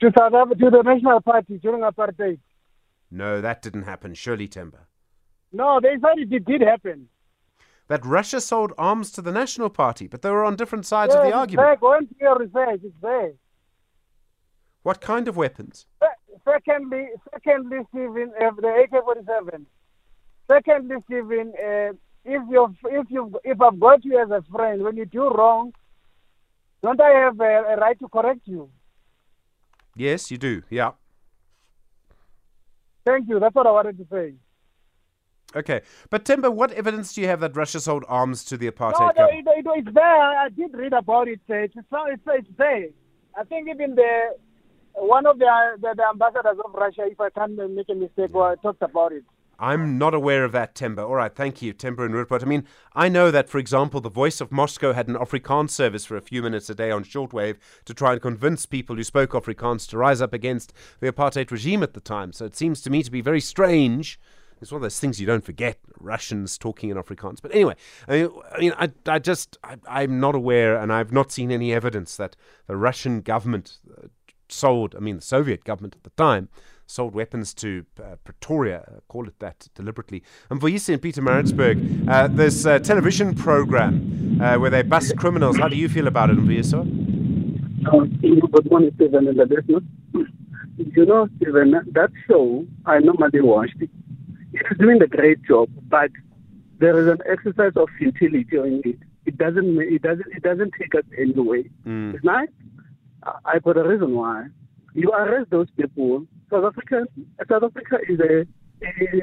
to 0.00 0.12
South 0.18 0.34
Africa, 0.34 0.56
to 0.64 0.70
the 0.70 0.82
National 0.82 1.20
Party 1.20 1.58
during 1.58 1.82
apartheid. 1.82 2.38
No, 3.10 3.40
that 3.40 3.62
didn't 3.62 3.84
happen. 3.84 4.14
Surely, 4.14 4.48
Temba. 4.48 4.86
No, 5.52 5.80
they 5.80 5.96
said 6.00 6.18
it 6.18 6.44
did 6.44 6.60
happen. 6.60 7.08
That 7.88 8.04
Russia 8.04 8.40
sold 8.40 8.72
arms 8.76 9.12
to 9.12 9.22
the 9.22 9.30
National 9.30 9.70
Party, 9.70 10.08
but 10.08 10.22
they 10.22 10.30
were 10.30 10.44
on 10.44 10.56
different 10.56 10.86
sides 10.86 11.14
of 11.14 11.22
the 11.22 11.28
it's 11.28 11.36
argument. 11.36 11.80
Go 11.80 11.92
and 11.94 12.08
do 12.08 12.16
your 12.20 12.36
research. 12.36 12.80
It's 12.82 12.94
there. 13.00 13.32
What 14.86 15.00
kind 15.00 15.26
of 15.26 15.36
weapons? 15.36 15.86
Secondly, 16.44 17.08
secondly, 17.32 17.78
Stephen, 17.88 18.30
uh, 18.40 18.50
the 18.56 18.84
AK-47. 18.84 19.66
Secondly, 20.46 20.96
Stephen, 21.06 21.52
uh, 21.58 21.90
if 22.24 22.42
you 22.48 22.72
if 22.84 23.10
you 23.10 23.32
if 23.42 23.60
I've 23.60 23.80
got 23.80 24.04
you 24.04 24.16
as 24.22 24.30
a 24.30 24.44
friend, 24.52 24.84
when 24.84 24.96
you 24.96 25.04
do 25.04 25.28
wrong, 25.28 25.72
don't 26.84 27.00
I 27.00 27.10
have 27.24 27.40
a, 27.40 27.64
a 27.72 27.76
right 27.78 27.98
to 27.98 28.06
correct 28.08 28.42
you? 28.44 28.70
Yes, 29.96 30.30
you 30.30 30.38
do. 30.38 30.62
Yeah. 30.70 30.92
Thank 33.04 33.28
you. 33.28 33.40
That's 33.40 33.56
what 33.56 33.66
I 33.66 33.72
wanted 33.72 33.98
to 33.98 34.06
say. 34.08 34.34
Okay. 35.56 35.80
But 36.10 36.24
Temba, 36.24 36.52
what 36.52 36.70
evidence 36.70 37.12
do 37.12 37.22
you 37.22 37.26
have 37.26 37.40
that 37.40 37.56
Russia 37.56 37.80
sold 37.80 38.04
arms 38.06 38.44
to 38.44 38.56
the 38.56 38.70
apartheid 38.70 39.16
No, 39.16 39.26
no, 39.26 39.30
it, 39.32 39.44
it, 39.48 39.66
it's 39.66 39.92
there. 39.92 40.22
I 40.44 40.48
did 40.50 40.72
read 40.74 40.92
about 40.92 41.26
it. 41.26 41.40
it's, 41.48 41.74
it's, 41.76 42.22
it's 42.28 42.48
there. 42.56 42.90
I 43.36 43.42
think 43.42 43.68
even 43.68 43.96
the 43.96 44.36
one 44.96 45.26
of 45.26 45.38
the, 45.38 45.46
the 45.80 45.94
the 45.96 46.04
ambassadors 46.12 46.58
of 46.64 46.74
Russia, 46.74 47.02
if 47.06 47.20
I 47.20 47.30
can't 47.30 47.56
make 47.74 47.88
a 47.88 47.94
mistake, 47.94 48.30
uh, 48.34 48.56
talked 48.56 48.82
about 48.82 49.12
it. 49.12 49.24
I'm 49.58 49.96
not 49.96 50.12
aware 50.12 50.44
of 50.44 50.52
that, 50.52 50.74
Temba. 50.74 50.98
All 50.98 51.14
right, 51.14 51.34
thank 51.34 51.62
you, 51.62 51.72
Temba 51.72 52.04
and 52.04 52.14
Rupert. 52.14 52.42
I 52.42 52.46
mean, 52.46 52.66
I 52.94 53.08
know 53.08 53.30
that, 53.30 53.48
for 53.48 53.58
example, 53.58 54.02
the 54.02 54.10
Voice 54.10 54.42
of 54.42 54.52
Moscow 54.52 54.92
had 54.92 55.08
an 55.08 55.14
Afrikaans 55.14 55.70
service 55.70 56.04
for 56.04 56.16
a 56.16 56.20
few 56.20 56.42
minutes 56.42 56.68
a 56.68 56.74
day 56.74 56.90
on 56.90 57.04
shortwave 57.04 57.56
to 57.86 57.94
try 57.94 58.12
and 58.12 58.20
convince 58.20 58.66
people 58.66 58.96
who 58.96 59.04
spoke 59.04 59.30
Afrikaans 59.30 59.88
to 59.88 59.98
rise 59.98 60.20
up 60.20 60.34
against 60.34 60.74
the 61.00 61.10
apartheid 61.10 61.50
regime 61.50 61.82
at 61.82 61.94
the 61.94 62.00
time. 62.00 62.32
So 62.32 62.44
it 62.44 62.54
seems 62.54 62.82
to 62.82 62.90
me 62.90 63.02
to 63.02 63.10
be 63.10 63.22
very 63.22 63.40
strange. 63.40 64.20
It's 64.60 64.72
one 64.72 64.78
of 64.78 64.82
those 64.82 65.00
things 65.00 65.20
you 65.20 65.26
don't 65.26 65.44
forget, 65.44 65.78
Russians 66.00 66.58
talking 66.58 66.90
in 66.90 66.98
Afrikaans. 66.98 67.40
But 67.40 67.54
anyway, 67.54 67.76
I 68.08 68.12
mean, 68.58 68.72
I, 68.76 68.84
I, 68.84 68.90
I 69.14 69.18
just, 69.18 69.56
I, 69.64 69.76
I'm 69.88 70.20
not 70.20 70.34
aware, 70.34 70.76
and 70.76 70.92
I've 70.92 71.12
not 71.12 71.32
seen 71.32 71.50
any 71.50 71.72
evidence 71.72 72.16
that 72.16 72.36
the 72.66 72.76
Russian 72.76 73.22
government 73.22 73.78
uh, 73.90 74.08
sold, 74.48 74.94
I 74.94 75.00
mean, 75.00 75.16
the 75.16 75.22
Soviet 75.22 75.64
government 75.64 75.96
at 75.96 76.04
the 76.04 76.10
time, 76.10 76.48
sold 76.86 77.14
weapons 77.14 77.52
to 77.54 77.84
uh, 78.00 78.16
Pretoria, 78.24 78.84
uh, 78.86 79.00
call 79.08 79.26
it 79.26 79.38
that 79.40 79.68
deliberately. 79.74 80.22
And 80.50 80.60
for 80.60 80.68
in 80.68 80.74
Pietermaritzburg, 80.76 82.08
uh, 82.08 82.28
this 82.28 82.64
uh, 82.64 82.78
television 82.78 83.34
program 83.34 84.38
uh, 84.40 84.56
where 84.56 84.70
they 84.70 84.82
bust 84.82 85.16
criminals. 85.16 85.56
How 85.56 85.68
do 85.68 85.76
you 85.76 85.88
feel 85.88 86.06
about 86.06 86.30
it, 86.30 86.36
Mvuyiswa? 86.36 86.84
Good 87.82 88.70
morning, 88.70 88.92
Stephen 88.96 89.28
and 89.28 89.38
the 89.38 89.46
listeners. 89.46 89.82
You 90.76 91.06
know, 91.06 91.28
Stephen, 91.36 91.72
that 91.92 92.10
show 92.28 92.66
I 92.84 92.98
normally 92.98 93.40
watched. 93.40 93.80
It 93.80 93.90
is 94.70 94.78
doing 94.78 95.02
a 95.02 95.06
great 95.06 95.42
job, 95.42 95.68
but 95.88 96.10
there 96.78 96.98
is 97.00 97.08
an 97.08 97.18
exercise 97.30 97.72
of 97.76 97.88
futility 97.98 98.56
in 98.56 98.82
it. 98.84 98.98
It 99.24 99.38
doesn't. 99.38 99.78
It 99.80 100.02
doesn't. 100.02 100.26
It 100.34 100.42
doesn't 100.42 100.72
take 100.80 100.94
us 100.94 101.04
anywhere. 101.18 101.64
It's 101.84 102.24
nice. 102.24 102.48
I- 103.44 103.58
got 103.58 103.76
a 103.76 103.88
reason 103.88 104.14
why. 104.14 104.46
You 104.94 105.10
arrest 105.12 105.50
those 105.50 105.68
people. 105.76 106.26
South 106.50 106.64
Africa. 106.64 107.06
South 107.50 107.64
Africa 107.64 107.98
is 108.08 108.18
a 108.20 108.46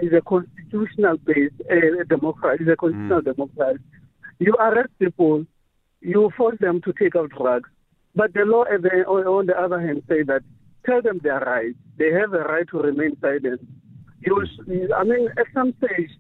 is 0.06 0.14
a 0.14 0.22
constitutional 0.22 1.18
based 1.18 1.56
uh, 1.72 2.04
democracy. 2.10 2.64
Is 2.64 2.70
a 2.70 2.76
constitutional 2.76 3.22
democracy. 3.22 3.80
You 4.40 4.54
arrest 4.60 4.90
people. 5.00 5.46
You 6.02 6.32
force 6.36 6.58
them 6.60 6.82
to 6.82 6.94
take 6.94 7.16
out 7.16 7.30
drugs. 7.32 7.70
But 8.16 8.34
the 8.34 8.42
law, 8.46 8.64
on, 8.66 9.46
the 9.48 9.60
other 9.60 9.80
hand, 9.80 10.04
say 10.08 10.22
that 10.24 10.42
tell 10.86 11.02
them 11.02 11.20
their 11.24 11.40
rights. 11.40 11.78
They 11.98 12.12
have 12.12 12.34
a 12.34 12.44
right 12.44 12.68
to 12.70 12.78
remain 12.80 13.18
silent. 13.22 13.62
You, 14.26 14.46
I 14.96 15.04
mean, 15.04 15.30
at 15.38 15.48
some 15.54 15.74
stage, 15.80 16.12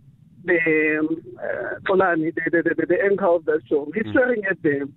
the 0.45 0.57
um, 0.99 1.21
uh, 1.37 1.79
Xolani, 1.87 2.33
the, 2.35 2.41
the, 2.51 2.75
the, 2.75 2.85
the 2.85 3.01
anchor 3.03 3.27
of 3.27 3.45
that 3.45 3.61
show, 3.69 3.89
he's 3.93 4.03
swearing 4.11 4.43
at 4.49 4.61
them. 4.63 4.93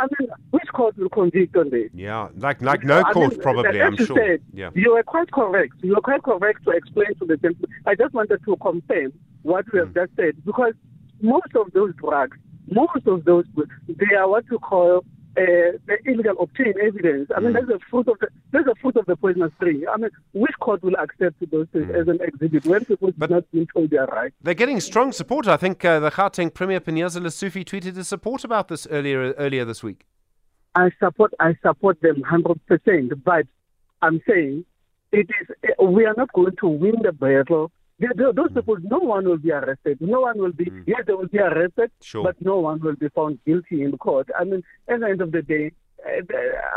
I 0.00 0.06
mean, 0.18 0.30
which 0.50 0.68
court 0.72 0.96
will 0.98 1.08
convict 1.10 1.56
on 1.56 1.70
this? 1.70 1.90
Yeah, 1.92 2.28
like 2.36 2.60
like 2.62 2.82
no 2.84 3.00
I 3.00 3.12
court 3.12 3.32
mean, 3.32 3.40
probably. 3.42 3.80
I'm 3.82 3.94
you 3.98 4.06
sure. 4.06 4.16
Said, 4.16 4.40
Yeah. 4.52 4.70
You 4.74 4.94
were 4.94 5.02
quite 5.02 5.30
correct. 5.30 5.74
You 5.82 5.94
were 5.94 6.00
quite 6.10 6.22
correct 6.22 6.64
to 6.64 6.70
explain 6.70 7.14
to 7.20 7.24
the 7.26 7.36
gentleman. 7.36 7.70
I 7.86 7.94
just 7.94 8.12
wanted 8.14 8.40
to 8.46 8.56
confirm 8.56 9.12
what 9.42 9.64
we 9.72 9.78
Hmm. 9.78 9.86
have 9.86 9.94
just 9.94 10.12
said 10.16 10.34
because 10.44 10.74
most 11.20 11.52
of 11.54 11.66
those 11.72 11.92
drugs, 11.96 12.36
most 12.70 13.06
of 13.06 13.24
those, 13.24 13.44
they 13.88 14.14
are 14.16 14.28
what 14.28 14.44
you 14.50 14.58
call 14.58 15.04
uh, 15.36 15.78
the 15.86 15.96
illegal 16.06 16.34
obtained 16.40 16.74
evidence. 16.82 17.30
I 17.34 17.40
mean, 17.40 17.50
Hmm. 17.50 17.54
that's 17.54 17.66
the 17.68 17.78
fruit 17.90 18.08
of 18.08 18.18
the 18.18 18.28
that's 18.52 18.64
the 18.66 18.74
fruit 18.80 18.96
of 18.96 19.06
the 19.06 19.16
poisonous 19.16 19.52
tree. 19.60 19.86
I 19.86 19.96
mean, 19.96 20.10
which 20.32 20.54
court 20.60 20.82
will 20.82 20.96
accept 20.96 21.36
those 21.50 21.68
things 21.72 21.86
Hmm. 21.86 21.94
as 22.00 22.08
an 22.08 22.18
exhibit 22.22 22.64
when 22.66 22.84
people 22.84 23.12
have 23.20 23.30
not 23.30 23.50
been 23.52 23.66
told 23.72 23.90
they 23.90 23.96
are 23.98 24.06
right? 24.06 24.32
They're 24.42 24.54
getting 24.54 24.80
strong 24.80 25.12
support. 25.12 25.46
I 25.46 25.56
think 25.56 25.84
uh, 25.84 26.00
the 26.00 26.10
Gauteng 26.10 26.52
Premier 26.52 26.80
Panyaza 26.80 27.20
Lesufi 27.20 27.64
tweeted 27.64 27.94
his 27.96 28.08
support 28.08 28.44
about 28.44 28.68
this 28.68 28.86
earlier 28.90 29.32
earlier 29.34 29.64
this 29.64 29.82
week. 29.82 30.04
I 30.74 30.90
support 30.98 31.32
I 31.40 31.56
support 31.62 32.00
them 32.00 32.22
hundred 32.22 32.58
percent, 32.66 33.12
but 33.24 33.46
I'm 34.02 34.20
saying 34.28 34.64
it 35.12 35.28
is 35.40 35.46
eh, 35.64 35.84
we 35.84 36.06
are 36.06 36.14
not 36.16 36.32
going 36.32 36.56
to 36.60 36.68
win 36.68 36.94
the 37.02 37.12
battle. 37.12 37.70
They- 38.00 38.06
they- 38.16 38.32
Those 38.32 38.48
hmm. 38.50 38.58
people, 38.58 38.76
no 38.82 38.98
one 38.98 39.24
will 39.28 39.36
be 39.38 39.52
arrested. 39.52 40.00
No 40.00 40.20
one 40.22 40.38
will 40.38 40.52
be. 40.52 40.64
Hmm. 40.64 40.82
Yes, 40.86 41.02
they 41.06 41.12
will 41.12 41.28
be 41.28 41.38
arrested, 41.38 41.90
Sure. 42.00 42.24
but 42.24 42.40
no 42.40 42.58
one 42.60 42.80
will 42.80 42.96
be 42.96 43.08
found 43.10 43.38
guilty 43.44 43.82
in 43.82 43.96
court. 43.98 44.28
I 44.38 44.44
mean, 44.44 44.62
at 44.88 45.00
the 45.00 45.06
end 45.08 45.20
of 45.20 45.32
the 45.32 45.42
day, 45.42 45.72
eh, 46.04 46.20
they, 46.28 46.34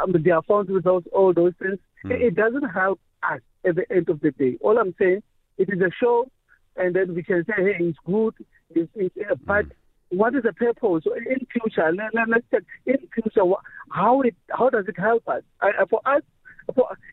mean, 0.08 0.15
um, 0.18 0.24
they 0.24 0.32
are 0.32 0.44
found 0.44 0.70
without 0.70 1.06
all 1.13 1.34
those 1.34 1.53
things. 1.62 1.80
Hmm. 2.03 2.12
It, 2.12 2.22
it 2.22 2.36
doesn't 2.36 2.70
help 2.70 3.00
us 3.32 3.42
at 3.63 3.75
the 3.75 3.86
end 3.92 4.10
of 4.10 4.20
the 4.20 4.32
day. 4.32 4.58
All 4.62 4.77
I'm 4.77 4.94
saying, 5.00 5.24
it 5.58 5.70
is 5.72 5.80
a 5.82 5.92
show, 6.01 6.30
and 6.75 6.94
then 6.96 7.15
we 7.15 7.24
can 7.24 7.46
say, 7.46 7.53
hey, 7.58 7.77
it's 7.80 7.98
good. 8.06 8.34
It's, 8.72 8.92
it's, 8.96 9.15
eh, 9.18 9.36
but 9.46 9.65
what 10.10 10.36
is 10.36 10.44
the 10.44 10.53
purpose 10.53 11.03
in 11.06 11.48
future? 11.51 11.92
Let, 11.92 12.13
let, 12.13 12.30
let's 12.30 12.46
check 12.51 12.63
in 12.86 12.98
future 13.13 13.46
how 13.89 14.22
it 14.22 14.36
how 14.50 14.70
does 14.70 14.86
it 14.88 15.00
help 15.00 15.27
us? 15.27 15.44
I- 15.62 15.86
for 15.89 16.01
us, 16.06 16.22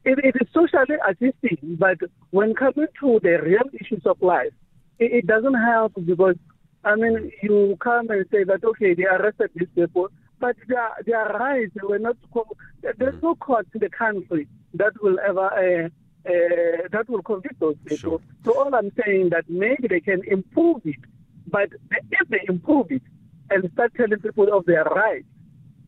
it, 0.04 0.18
it 0.24 0.36
is 0.40 0.48
socially 0.52 0.96
assisting, 1.08 1.76
but 1.78 1.98
when 2.30 2.54
coming 2.54 2.86
to 3.00 3.20
the 3.22 3.40
real 3.42 3.68
issues 3.72 4.02
of 4.06 4.20
life, 4.22 4.52
it, 4.98 5.12
it 5.12 5.26
doesn't 5.26 5.54
help 5.54 5.92
because 6.04 6.36
I 6.84 6.96
mean 6.96 7.30
you 7.42 7.76
come 7.80 8.10
and 8.10 8.24
say 8.30 8.44
that 8.44 8.64
okay 8.64 8.94
they 8.94 9.04
arrested 9.04 9.50
these 9.54 9.68
people, 9.74 10.08
but 10.38 10.56
their 10.68 10.90
their 11.04 11.26
rights 11.26 11.74
were 11.82 11.98
not. 11.98 12.16
There's 12.98 13.22
no 13.22 13.34
court 13.34 13.66
in 13.74 13.80
the 13.80 13.90
country 13.90 14.48
that 14.74 14.92
will 15.02 15.18
ever. 15.20 15.86
Uh, 15.86 15.88
uh, 16.26 16.86
that 16.92 17.08
will 17.08 17.22
convict 17.22 17.58
those 17.60 17.76
people. 17.86 18.20
So 18.44 18.52
all 18.58 18.74
I'm 18.74 18.92
saying 19.04 19.30
that 19.30 19.48
maybe 19.48 19.88
they 19.88 20.00
can 20.00 20.20
improve 20.26 20.82
it, 20.84 21.00
but 21.46 21.70
if 21.90 22.28
they 22.28 22.40
improve 22.46 22.90
it 22.90 23.00
and 23.48 23.70
start 23.72 23.94
telling 23.96 24.18
people 24.18 24.52
of 24.52 24.66
their 24.66 24.84
rights, 24.84 25.24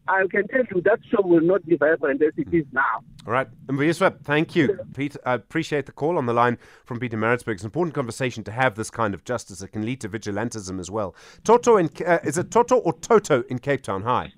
I 0.08 0.26
can 0.30 0.48
tell 0.48 0.62
you 0.74 0.80
that 0.82 1.00
show 1.10 1.22
will 1.22 1.42
not 1.42 1.64
be 1.64 1.76
vibrant 1.76 2.22
as 2.22 2.32
it 2.36 2.52
is 2.52 2.64
now. 2.72 3.04
All 3.24 3.32
right, 3.32 3.46
Mbuyiswa, 3.68 4.20
thank 4.24 4.56
you. 4.56 4.80
Pete, 4.96 5.16
I 5.24 5.34
appreciate 5.34 5.86
the 5.86 5.92
call 5.92 6.18
on 6.18 6.26
the 6.26 6.32
line 6.32 6.58
from 6.84 6.98
Pietermaritzburg. 6.98 7.52
It's 7.52 7.62
an 7.62 7.68
important 7.68 7.94
conversation 7.94 8.42
to 8.44 8.50
have 8.50 8.74
this 8.74 8.90
kind 8.90 9.14
of 9.14 9.22
justice. 9.22 9.62
It 9.62 9.68
can 9.68 9.86
lead 9.86 10.00
to 10.00 10.08
vigilantism 10.08 10.80
as 10.80 10.90
well. 10.90 11.14
Toto 11.44 11.76
in 11.76 11.88
uh, 12.04 12.18
is 12.24 12.36
it 12.36 12.50
Toto 12.50 12.78
or 12.78 12.92
Toto 12.94 13.42
in 13.42 13.60
Cape 13.60 13.82
Town? 13.82 14.02
Hi. 14.02 14.32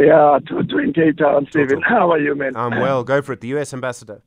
Yeah, 0.00 0.40
Toto 0.48 0.78
in 0.78 0.92
Cape 0.92 1.18
Town, 1.18 1.46
Stephen. 1.48 1.80
How 1.82 2.10
are 2.10 2.18
you, 2.18 2.34
man? 2.34 2.56
I'm 2.56 2.80
well. 2.80 3.04
Go 3.04 3.22
for 3.22 3.34
it. 3.34 3.40
The 3.40 3.48
U.S. 3.48 3.72
ambassador. 3.72 4.20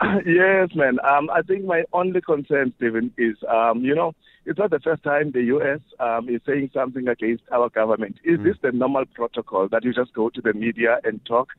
yes, 0.26 0.70
man. 0.74 0.98
Um, 1.08 1.30
I 1.30 1.42
think 1.42 1.64
my 1.64 1.84
only 1.92 2.20
concern, 2.20 2.72
Stephen, 2.78 3.12
is 3.16 3.36
um, 3.48 3.84
you 3.84 3.94
know, 3.94 4.12
it's 4.44 4.58
not 4.58 4.70
the 4.70 4.80
first 4.80 5.04
time 5.04 5.30
the 5.30 5.44
U.S. 5.44 5.80
Um, 6.00 6.28
is 6.28 6.40
saying 6.44 6.70
something 6.74 7.06
against 7.06 7.44
our 7.52 7.68
government. 7.68 8.16
Is 8.24 8.40
this 8.42 8.56
the 8.60 8.72
normal 8.72 9.04
protocol 9.14 9.68
that 9.68 9.84
you 9.84 9.92
just 9.92 10.12
go 10.14 10.30
to 10.30 10.40
the 10.40 10.52
media 10.52 10.98
and 11.04 11.24
talk? 11.24 11.50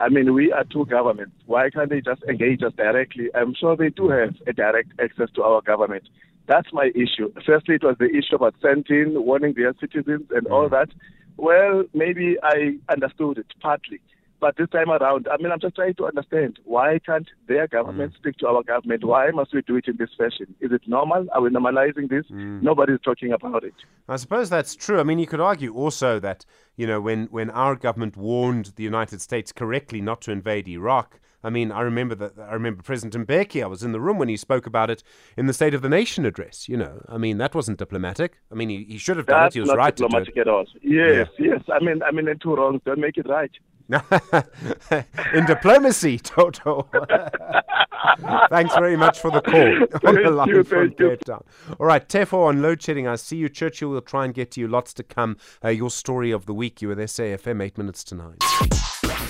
I 0.00 0.08
mean, 0.08 0.32
we 0.32 0.50
are 0.50 0.64
two 0.64 0.86
governments. 0.86 1.36
Why 1.44 1.68
can't 1.68 1.90
they 1.90 2.00
just 2.00 2.22
engage 2.24 2.62
us 2.62 2.72
directly? 2.74 3.28
I'm 3.34 3.54
sure 3.54 3.76
they 3.76 3.90
do 3.90 4.08
have 4.08 4.34
a 4.46 4.52
direct 4.54 4.92
access 4.98 5.28
to 5.34 5.42
our 5.42 5.60
government. 5.60 6.08
That's 6.46 6.72
my 6.72 6.90
issue. 6.94 7.30
Firstly, 7.46 7.74
it 7.74 7.84
was 7.84 7.96
the 7.98 8.08
issue 8.08 8.36
about 8.36 8.54
sending, 8.62 9.22
warning 9.22 9.52
their 9.54 9.74
citizens 9.78 10.26
and 10.30 10.46
all 10.46 10.68
mm. 10.68 10.70
that. 10.70 10.88
Well, 11.36 11.84
maybe 11.92 12.36
I 12.42 12.78
understood 12.90 13.38
it 13.38 13.46
partly. 13.60 14.00
But 14.40 14.56
this 14.56 14.70
time 14.70 14.90
around, 14.90 15.28
I 15.30 15.36
mean, 15.36 15.52
I'm 15.52 15.60
just 15.60 15.74
trying 15.74 15.94
to 15.94 16.06
understand 16.06 16.58
why 16.64 16.98
can't 17.04 17.28
their 17.46 17.68
government 17.68 18.14
mm. 18.14 18.16
speak 18.16 18.38
to 18.38 18.46
our 18.46 18.62
government? 18.62 19.04
Why 19.04 19.30
must 19.30 19.52
we 19.52 19.60
do 19.60 19.76
it 19.76 19.86
in 19.86 19.98
this 19.98 20.08
fashion? 20.16 20.54
Is 20.60 20.72
it 20.72 20.80
normal? 20.86 21.26
Are 21.34 21.42
we 21.42 21.50
normalizing 21.50 22.08
this? 22.08 22.24
Mm. 22.30 22.62
Nobody's 22.62 23.00
talking 23.04 23.32
about 23.32 23.64
it. 23.64 23.74
I 24.08 24.16
suppose 24.16 24.48
that's 24.48 24.74
true. 24.74 24.98
I 24.98 25.02
mean, 25.02 25.18
you 25.18 25.26
could 25.26 25.40
argue 25.40 25.74
also 25.74 26.18
that 26.20 26.46
you 26.76 26.86
know 26.86 27.00
when 27.02 27.26
when 27.26 27.50
our 27.50 27.76
government 27.76 28.16
warned 28.16 28.72
the 28.76 28.82
United 28.82 29.20
States 29.20 29.52
correctly 29.52 30.00
not 30.00 30.22
to 30.22 30.32
invade 30.32 30.66
Iraq. 30.68 31.20
I 31.42 31.48
mean, 31.48 31.72
I 31.72 31.80
remember 31.80 32.14
that. 32.16 32.32
I 32.38 32.52
remember 32.52 32.82
President 32.82 33.26
Mbeki. 33.26 33.62
I 33.62 33.66
was 33.66 33.82
in 33.82 33.92
the 33.92 34.00
room 34.00 34.18
when 34.18 34.28
he 34.28 34.36
spoke 34.36 34.66
about 34.66 34.90
it 34.90 35.02
in 35.36 35.46
the 35.46 35.54
State 35.54 35.74
of 35.74 35.82
the 35.82 35.88
Nation 35.88 36.26
address. 36.26 36.68
You 36.68 36.76
know, 36.76 37.02
I 37.08 37.18
mean, 37.18 37.38
that 37.38 37.54
wasn't 37.54 37.78
diplomatic. 37.78 38.38
I 38.50 38.54
mean, 38.54 38.68
he, 38.68 38.84
he 38.84 38.98
should 38.98 39.16
have 39.16 39.26
done 39.26 39.44
That's 39.44 39.54
it. 39.54 39.58
He 39.58 39.60
was 39.60 39.68
not 39.68 39.78
right 39.78 39.96
to 39.96 40.02
do 40.02 40.08
diplomatic 40.08 40.36
it. 40.36 40.40
at 40.40 40.48
all. 40.48 40.66
Yes, 40.82 41.28
yes. 41.38 41.62
I 41.72 41.82
mean, 41.82 42.02
I 42.02 42.10
mean, 42.10 42.28
in 42.28 42.38
two 42.38 42.54
wrongs 42.54 42.82
don't 42.84 43.00
make 43.00 43.16
it 43.16 43.28
right. 43.28 43.50
in 45.34 45.46
diplomacy, 45.46 46.18
Toto. 46.18 46.88
Thanks 48.50 48.74
very 48.74 48.96
much 48.96 49.18
for 49.18 49.30
the 49.30 49.40
call 49.42 50.08
on 50.08 50.14
the 50.22 50.30
line 50.30 50.48
you, 50.48 50.64
from. 50.64 50.90
Cape 50.92 51.24
Town. 51.24 51.42
All 51.78 51.86
right, 51.86 52.06
Tefo 52.06 52.46
on 52.46 52.62
load 52.62 52.82
shedding. 52.82 53.06
I 53.06 53.16
see 53.16 53.36
you, 53.36 53.48
Churchill. 53.48 53.90
We'll 53.90 54.00
try 54.00 54.24
and 54.24 54.34
get 54.34 54.52
to 54.52 54.60
you. 54.60 54.68
Lots 54.68 54.94
to 54.94 55.02
come. 55.02 55.36
Uh, 55.64 55.68
your 55.68 55.90
story 55.90 56.30
of 56.30 56.46
the 56.46 56.54
week. 56.54 56.82
You 56.82 56.88
with 56.88 56.98
SAFM, 56.98 57.62
eight 57.62 57.78
minutes 57.78 58.04
to 58.04 58.14
nine. 58.14 58.36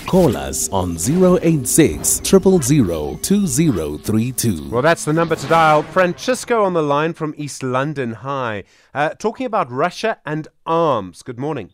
Call 0.07 0.35
us 0.35 0.67
on 0.69 0.97
086 0.97 2.21
000 2.27 3.17
2032. 3.21 4.69
Well, 4.69 4.81
that's 4.81 5.05
the 5.05 5.13
number 5.13 5.35
to 5.35 5.47
dial. 5.47 5.83
Francisco 5.83 6.63
on 6.63 6.73
the 6.73 6.83
line 6.83 7.13
from 7.13 7.33
East 7.37 7.63
London. 7.63 8.13
Hi. 8.13 8.63
Uh, 8.93 9.09
talking 9.09 9.45
about 9.45 9.71
Russia 9.71 10.19
and 10.25 10.47
arms. 10.65 11.23
Good 11.23 11.39
morning. 11.39 11.71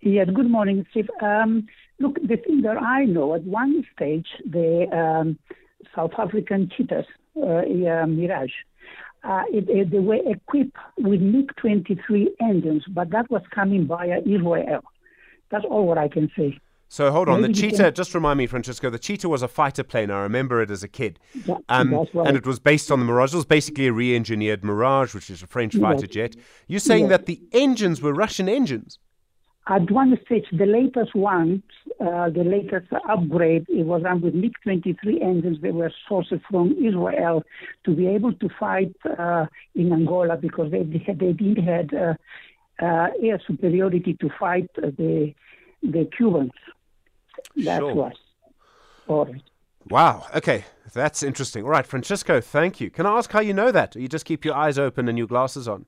Yes, 0.00 0.28
good 0.32 0.50
morning, 0.50 0.86
Steve. 0.90 1.10
Um, 1.20 1.66
look, 1.98 2.14
the 2.22 2.36
thing 2.36 2.62
that 2.62 2.76
I 2.80 3.04
know, 3.04 3.34
at 3.34 3.42
one 3.44 3.84
stage, 3.94 4.26
the 4.44 4.86
um, 4.96 5.38
South 5.94 6.12
African 6.18 6.70
cheetahs, 6.76 7.06
uh, 7.36 7.62
Mirage, 8.06 8.50
uh, 9.24 9.42
it, 9.52 9.68
it- 9.68 9.90
they 9.90 9.98
were 9.98 10.20
equipped 10.26 10.76
with 10.98 11.20
MiG-23 11.20 12.26
engines, 12.40 12.84
but 12.88 13.10
that 13.10 13.30
was 13.30 13.42
coming 13.54 13.86
via 13.86 14.20
Israel. 14.26 14.82
That's 15.50 15.64
all 15.64 15.86
what 15.86 15.98
I 15.98 16.08
can 16.08 16.30
say. 16.36 16.58
So 16.90 17.10
hold 17.10 17.28
on. 17.28 17.42
Maybe 17.42 17.52
the 17.52 17.60
Cheetah, 17.60 17.82
can- 17.84 17.94
just 17.94 18.14
remind 18.14 18.38
me, 18.38 18.46
Francisco, 18.46 18.88
the 18.90 18.98
Cheetah 18.98 19.28
was 19.28 19.42
a 19.42 19.48
fighter 19.48 19.82
plane. 19.84 20.10
I 20.10 20.20
remember 20.22 20.62
it 20.62 20.70
as 20.70 20.82
a 20.82 20.88
kid. 20.88 21.18
Yeah, 21.44 21.56
Um, 21.68 21.92
right. 21.92 22.26
And 22.28 22.36
it 22.36 22.46
was 22.46 22.58
based 22.58 22.90
on 22.90 22.98
the 22.98 23.04
Mirage. 23.04 23.34
It 23.34 23.36
was 23.36 23.44
basically 23.44 23.88
a 23.88 23.92
re 23.92 24.14
engineered 24.16 24.64
Mirage, 24.64 25.14
which 25.14 25.28
is 25.28 25.42
a 25.42 25.46
French 25.46 25.74
Yes. 25.74 25.82
fighter 25.82 26.06
jet. 26.06 26.34
You're 26.66 26.80
saying 26.80 27.04
Yes. 27.04 27.10
that 27.10 27.26
the 27.26 27.40
engines 27.52 28.00
were 28.00 28.14
Russian 28.14 28.48
engines? 28.48 28.98
At 29.70 29.90
one 29.90 30.18
stage, 30.24 30.46
the 30.50 30.64
latest 30.64 31.14
one, 31.14 31.62
uh, 32.00 32.30
the 32.30 32.42
latest 32.42 32.86
upgrade, 33.08 33.66
it 33.68 33.84
was 33.84 34.02
done 34.02 34.22
with 34.22 34.34
MiG-23 34.34 35.22
engines. 35.22 35.58
They 35.60 35.72
were 35.72 35.92
sourced 36.08 36.40
from 36.50 36.72
Israel 36.72 37.42
to 37.84 37.94
be 37.94 38.06
able 38.06 38.32
to 38.32 38.48
fight 38.58 38.94
uh, 39.18 39.44
in 39.74 39.92
Angola 39.92 40.36
because 40.36 40.70
they 40.70 40.84
they, 40.84 41.02
had, 41.06 41.18
they 41.18 41.32
didn't 41.32 41.62
had 41.64 41.92
uh, 41.92 42.14
uh, 42.82 43.08
air 43.22 43.40
superiority 43.46 44.16
to 44.20 44.30
fight 44.40 44.70
uh, 44.78 44.86
the 44.96 45.34
the 45.82 46.08
Cubans. 46.16 46.52
That's 47.56 47.80
Sure. 47.80 47.94
what. 47.94 48.16
All 49.06 49.26
right. 49.26 49.42
Wow. 49.90 50.26
Okay. 50.34 50.64
That's 50.92 51.22
interesting. 51.22 51.64
All 51.64 51.70
right, 51.70 51.86
Francisco, 51.86 52.40
thank 52.40 52.80
you. 52.80 52.90
Can 52.90 53.06
I 53.06 53.18
ask 53.18 53.30
how 53.30 53.40
you 53.40 53.52
know 53.52 53.70
that? 53.70 53.94
You 53.94 54.08
just 54.08 54.24
keep 54.24 54.44
your 54.44 54.54
eyes 54.54 54.78
open 54.78 55.08
and 55.08 55.18
your 55.18 55.26
glasses 55.26 55.68
on? 55.68 55.86